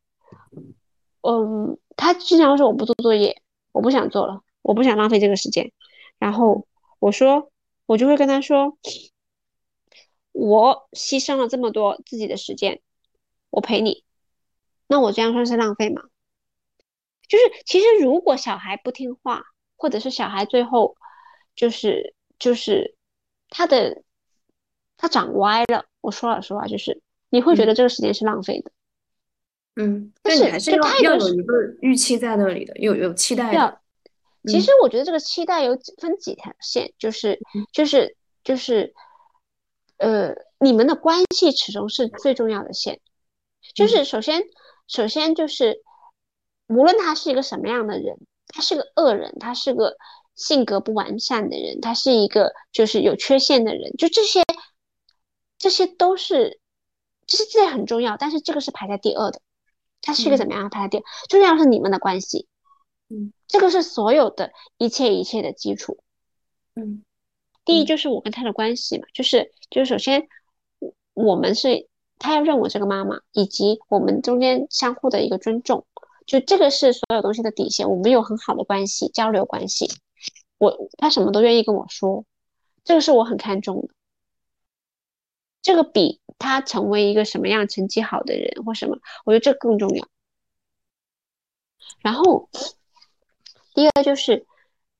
[1.22, 5.72] 嗯，他经常说我不做作业，我不想做了，我不想浪费这个时间。
[6.18, 6.66] 然后
[6.98, 7.50] 我说，
[7.86, 8.76] 我就会跟他说，
[10.32, 12.82] 我牺牲了这么多自己的时间，
[13.50, 14.04] 我陪你，
[14.86, 16.02] 那我这样算是浪费吗？
[17.26, 19.44] 就是其实如果小孩不听话，
[19.76, 20.96] 或者是小孩最后
[21.56, 22.96] 就是就是
[23.48, 24.02] 他的
[24.96, 27.00] 他长歪了，我说老实话就是。
[27.30, 28.70] 你会觉得这个时间是浪费的，
[29.76, 33.80] 嗯，但是还是要要有一个预期在那里的，有有期待的。
[34.46, 37.38] 其实我觉得这个期待有分几条线，就是
[37.70, 38.94] 就是就是，
[39.98, 43.00] 呃，你们的关系始终是最重要的线。
[43.74, 44.44] 就是首先
[44.86, 45.82] 首先就是，
[46.68, 48.16] 无论他是一个什么样的人，
[48.46, 49.98] 他是个恶人，他是个
[50.34, 54.42] 性格不完善的人，他是一个就是有缺陷的人，就这些
[55.58, 56.58] 这些都是。
[57.28, 59.40] 其实这也很重要，但是这个是排在第二的。
[60.00, 61.02] 它是一个怎么样排在第二？
[61.28, 62.46] 重要是你们的关系，
[63.08, 65.98] 嗯，这个是所有的一切一切的基础。
[66.74, 67.04] 嗯，
[67.64, 70.28] 第一就是我跟他的关系嘛，就是就是首先
[71.14, 75.84] 我们是他要认我这个妈妈，以及我们中间相互的一个尊重，
[76.26, 77.90] 就这个是所有东西的底线。
[77.90, 79.90] 我们有很好的关系，交流关系，
[80.58, 82.24] 我他什么都愿意跟我说，
[82.84, 83.88] 这个是我很看重的。
[85.60, 90.08] 这个比他成为一个什么样成绩好的人或什么，我觉得这更重要。
[92.00, 92.48] 然后，
[93.74, 94.46] 第二就是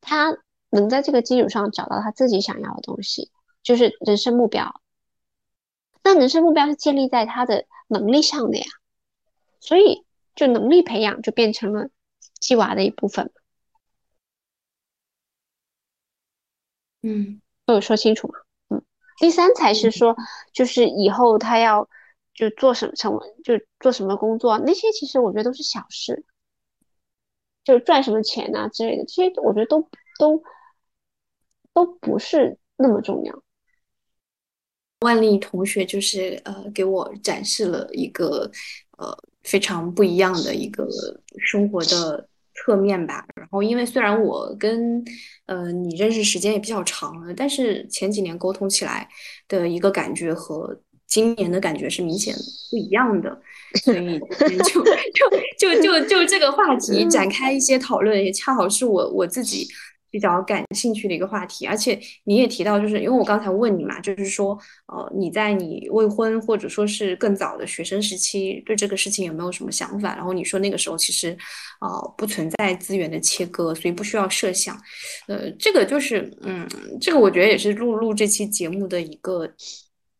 [0.01, 0.37] 他
[0.71, 3.31] 能在这个基础上找到他自己想要的东西，
[3.63, 4.81] 就是人生目标。
[6.03, 8.65] 那人生目标是建立在他的能力上的呀，
[9.61, 11.91] 所以就能力培养就变成了
[12.41, 13.31] 鸡娃的一部分。
[17.03, 18.41] 嗯，都有说清楚吗？
[19.19, 20.17] 第三才是说，
[20.53, 21.89] 就是以后他要
[22.35, 26.25] 就做什么成为就做什么工作，那些其实我觉得都是小事，
[27.65, 29.89] 就赚什么钱啊之类的，这些我觉得都
[30.19, 30.43] 都
[31.73, 33.43] 都不是那么重要。
[35.01, 38.51] 万丽同学就是呃给我展示了一个
[38.99, 40.89] 呃非常不一样的一个
[41.39, 42.29] 生活的。
[42.65, 45.05] 侧面吧，然后因为虽然我跟
[45.47, 49.09] 呃你认识时间也比较长了，但是前几年沟通起来
[49.47, 52.35] 的一个感觉和今年的感觉是明显
[52.71, 53.41] 不一样的，
[53.83, 54.85] 所以就
[55.59, 59.67] 就就就就这个话题展开一些讨论，也恰好是我我自己。
[60.11, 70.15] 比较感兴趣的一个话题，而且你也提到，就是因为我刚才问你嘛，就是说，呃，你在你未婚或者说是更早的学生时期，对这个事情有没有什么想法？
[70.15, 71.37] 然后你说那个时候其实，
[71.81, 74.77] 呃，不存在资源的切割，所以不需要设想。
[75.27, 76.67] 呃，这个就是，嗯，
[77.01, 79.47] 这个我觉得也是录录这期节目的一个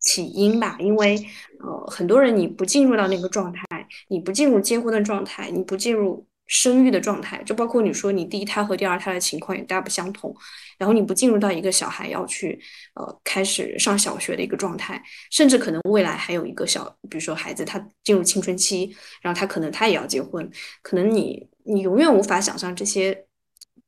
[0.01, 1.17] 起因吧，因为，
[1.61, 3.63] 呃，很多人你不进入到那个状态，
[4.09, 6.27] 你不进入结婚的状态，你不进入。
[6.49, 10.35] 生育的状态，就包括你说你第一胎和第二胎的情况也大不相同，
[10.79, 12.59] 然后你不进入到一个小孩要去
[12.95, 23.27] 呃开始上小学的一个状态，甚至可能未来还有一个小，比如说孩子他进入青春期，然后他可能他也要结婚，可能你你永远无法想象这些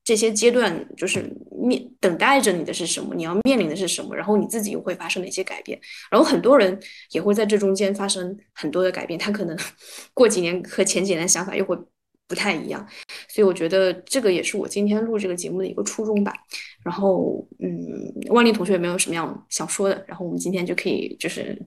[0.05, 5.81] 这些阶段就是面等待着你的是什么，你要面临的是什么，然后你自己又会发生哪些改变，
[6.11, 6.79] 然后很多人
[7.13, 9.57] 也会在这中间发生很多的改变，他可能
[10.13, 11.75] 过几年和前几年想法又会。
[12.31, 12.87] 不太一样，
[13.26, 16.33] 所以我觉得这个也是我今天录这个节目的一个初衷吧。
[16.85, 17.68] 然后，嗯，
[18.28, 20.05] 万丽同学有没有什么样想说的？
[20.07, 21.61] 然后我们今天就可以就是，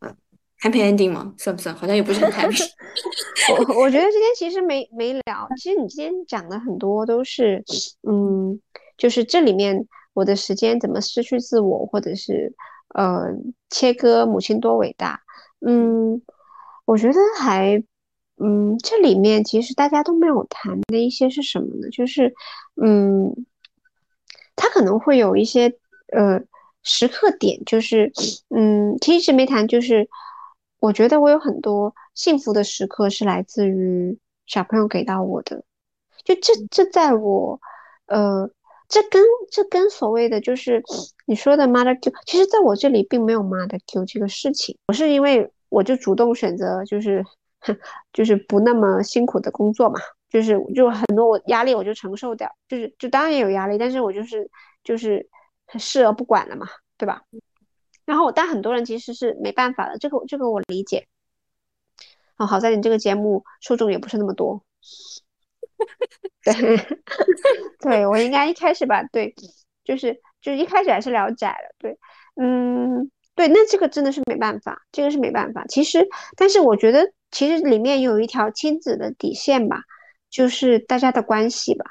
[0.00, 0.12] 嗯
[0.60, 1.32] ，happy ending 吗？
[1.38, 1.72] 算不算？
[1.72, 2.68] 好像也不是很 happy。
[3.54, 7.62] 我我觉得今天其实没没聊，其实你今天讲的很多都是，
[8.02, 8.60] 嗯，
[8.98, 12.52] 就是这里面我的时间怎么失去自我，或者是
[12.92, 13.28] 呃
[13.70, 15.22] 切割母亲多伟大，
[15.64, 16.20] 嗯，
[16.84, 17.80] 我觉得还。
[18.38, 21.88] 嗯，这里面其实大家都没有谈的一些是什么呢？
[21.90, 22.34] 就是，
[22.82, 23.34] 嗯，
[24.54, 25.72] 他可能会有一些
[26.12, 26.38] 呃
[26.82, 28.12] 时刻点，就是，
[28.50, 30.06] 嗯，其实没谈，就是
[30.80, 35.64] 我觉得我有很多幸福的时刻是来自于小朋友给到我的，
[36.22, 37.58] 就这这在我，
[38.04, 38.50] 呃，
[38.86, 40.82] 这跟这跟所谓的就是
[41.24, 47.24] 你说的 mother Q，其实在我这里并没有 mother Q 这个事情，我是因为我就主动选择就是。
[48.12, 49.98] 就是不那么辛苦的工作嘛，
[50.28, 54.50] 就是就很多我压力我就承受掉，就是就当然也有压力，但是我就是
[54.84, 55.28] 就是
[55.78, 57.22] 视而不管了嘛，对吧？
[58.04, 61.06] 然后但很多人其实是没办法的，这个这个我理解。
[62.36, 64.62] 哦，好在你这个节目受众也不是那么多。
[66.44, 66.54] 对，
[67.80, 69.34] 对我应该一开始吧，对，
[69.84, 71.98] 就是就是一开始还是聊窄了，对，
[72.36, 75.64] 嗯，对，那这个真的是没办法，这个是没办法。
[75.66, 76.06] 其实，
[76.36, 77.12] 但是我觉得。
[77.36, 79.82] 其实里面有一条亲子的底线吧，
[80.30, 81.84] 就是大家的关系吧，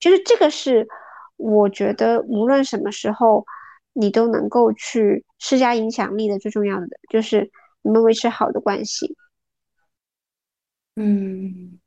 [0.00, 0.88] 就是这个是
[1.36, 3.46] 我觉得无论什么时候
[3.92, 9.16] 你都能够去施加影响力的最重要的，就是你们维持好的关系。
[10.96, 11.78] 嗯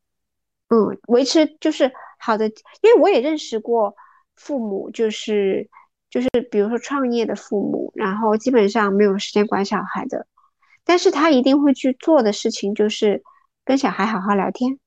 [0.69, 3.97] 嗯，维持就是好的，因为我也认识过
[4.37, 5.69] 父母，就是
[6.09, 10.25] 就是比如说创业的父母，然后基本上没有时间管小孩的。
[10.87, 13.21] 但是他一定会去做的事情就是
[13.65, 14.79] 跟小孩好好聊天，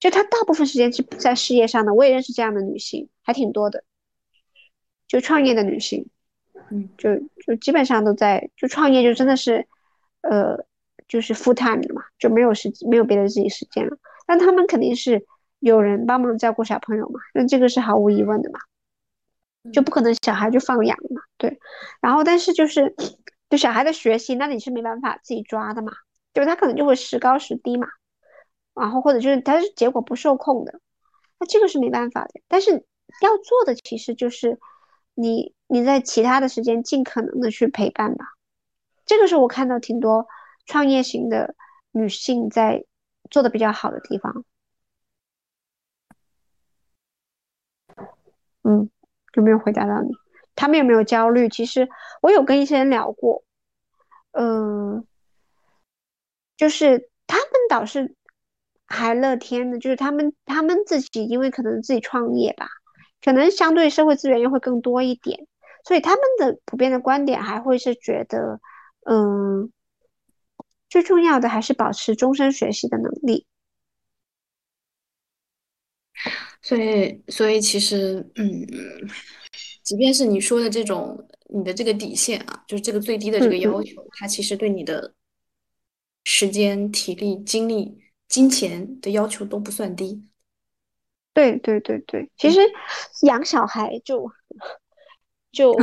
[0.00, 1.94] 就他大部分时间是在事业上的。
[1.94, 3.84] 我也认识这样的女性，还挺多的，
[5.06, 6.10] 就创业的女性，
[6.72, 9.64] 嗯，就就基本上都在就创业，就真的是，
[10.22, 10.66] 呃，
[11.06, 13.96] 就是 full time 的嘛，就没有时没有别的自己时间了。
[14.26, 15.24] 但他们肯定是
[15.60, 18.58] 有人帮忙照顾小朋友嘛，那这个是毫无疑问的嘛，
[19.72, 21.60] 就不可能小孩就放养嘛，对。
[22.00, 22.92] 然后但是就是。
[23.52, 25.92] 就小孩的学习，那你是没办法自己抓的嘛？
[26.32, 27.86] 就他可能就会时高时低嘛，
[28.72, 30.80] 然后或者就是他是结果不受控的，
[31.38, 32.40] 那这个是没办法的。
[32.48, 32.70] 但是
[33.20, 34.58] 要做的其实就是
[35.12, 38.24] 你你在其他的时间尽可能的去陪伴吧。
[39.04, 40.26] 这个是我看到挺多
[40.64, 41.54] 创业型的
[41.90, 42.86] 女性在
[43.30, 44.46] 做的比较好的地方。
[48.62, 48.88] 嗯，
[49.34, 50.14] 有没有回答到你？
[50.54, 51.48] 他们有没有焦虑？
[51.48, 51.88] 其实
[52.20, 53.44] 我有跟一些人聊过，
[54.32, 55.06] 嗯，
[56.56, 58.14] 就是他们倒是
[58.86, 62.68] 还乐天的，就是他们他们自己因为可能自己创业吧，
[63.22, 65.46] 可能相对社会资源又会更多一点，
[65.84, 68.60] 所以他们的普遍的观点还会是觉得，
[69.06, 69.72] 嗯，
[70.88, 73.46] 最重要的还是保持终身学习的能力。
[76.60, 78.66] 所以，所以其实，嗯。
[79.92, 85.12] 即便是你说的这种，你的这个底线啊，就是这个最低的这个要求，它其实对你的
[86.24, 90.26] 时间、体力、精力、金钱的要求都不算低。
[91.34, 92.60] 对对对对，其实
[93.26, 94.32] 养小孩就
[95.52, 95.76] 就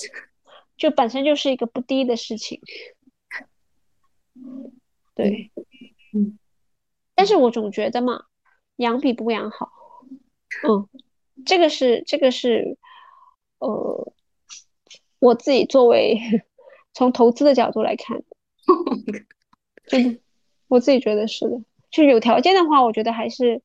[0.78, 2.58] 就本身就是一个不低的事情。
[5.14, 5.50] 对，
[6.14, 6.38] 嗯，
[7.14, 8.24] 但是我总觉得嘛，
[8.76, 9.70] 养比不养好。
[10.66, 10.88] 嗯，
[11.44, 12.78] 这个是这个是。
[13.62, 14.12] 呃，
[15.20, 16.18] 我自己作为
[16.92, 18.22] 从投资的角度来看，
[19.86, 20.20] 真的，
[20.66, 21.62] 我自己觉得是的。
[21.90, 23.62] 就有条件的话，我觉得还是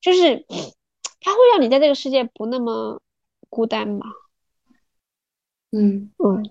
[0.00, 0.44] 就是
[1.20, 3.00] 它会让你在这个世界不那么
[3.48, 4.06] 孤单吧。
[5.70, 6.50] 嗯嗯，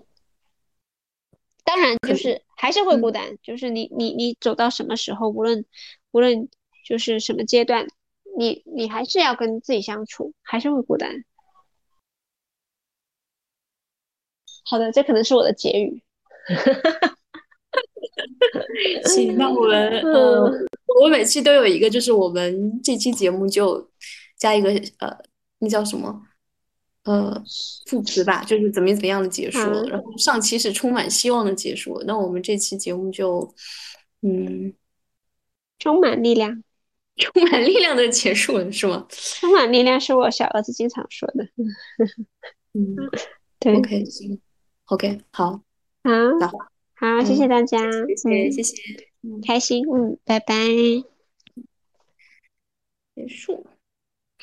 [1.62, 5.66] 当然就是还是会孤单，就是你你你走到什么时候，无论
[6.10, 6.48] 无论
[6.86, 7.86] 就是什么阶段，
[8.38, 11.24] 你你还是要跟自己相处，还是会孤单。
[14.68, 16.02] 好的，这可能是我的结语。
[19.04, 20.50] 行，那我们 呃，
[21.00, 23.90] 我每期都有一个，就是我们这期节目就
[24.36, 25.16] 加一个呃，
[25.58, 26.22] 那叫什么
[27.04, 27.42] 呃
[27.86, 29.58] 副词吧，就是怎么怎么样的结束。
[29.88, 33.54] 然后上期是充满希望的结束，那我们这期节目就
[34.22, 34.72] 嗯，
[35.78, 36.62] 充满力量，
[37.18, 39.06] 充满力量的结束了，是吗？
[39.10, 41.44] 充满力量是我小儿子经常说的。
[42.72, 42.96] 嗯，
[43.58, 44.40] 对，OK，行。
[44.86, 45.60] OK，好，
[46.04, 46.48] 好，
[46.94, 48.74] 好，谢谢大家，谢谢，谢谢，
[49.44, 50.54] 开心，嗯，拜拜，
[53.14, 53.66] 结束。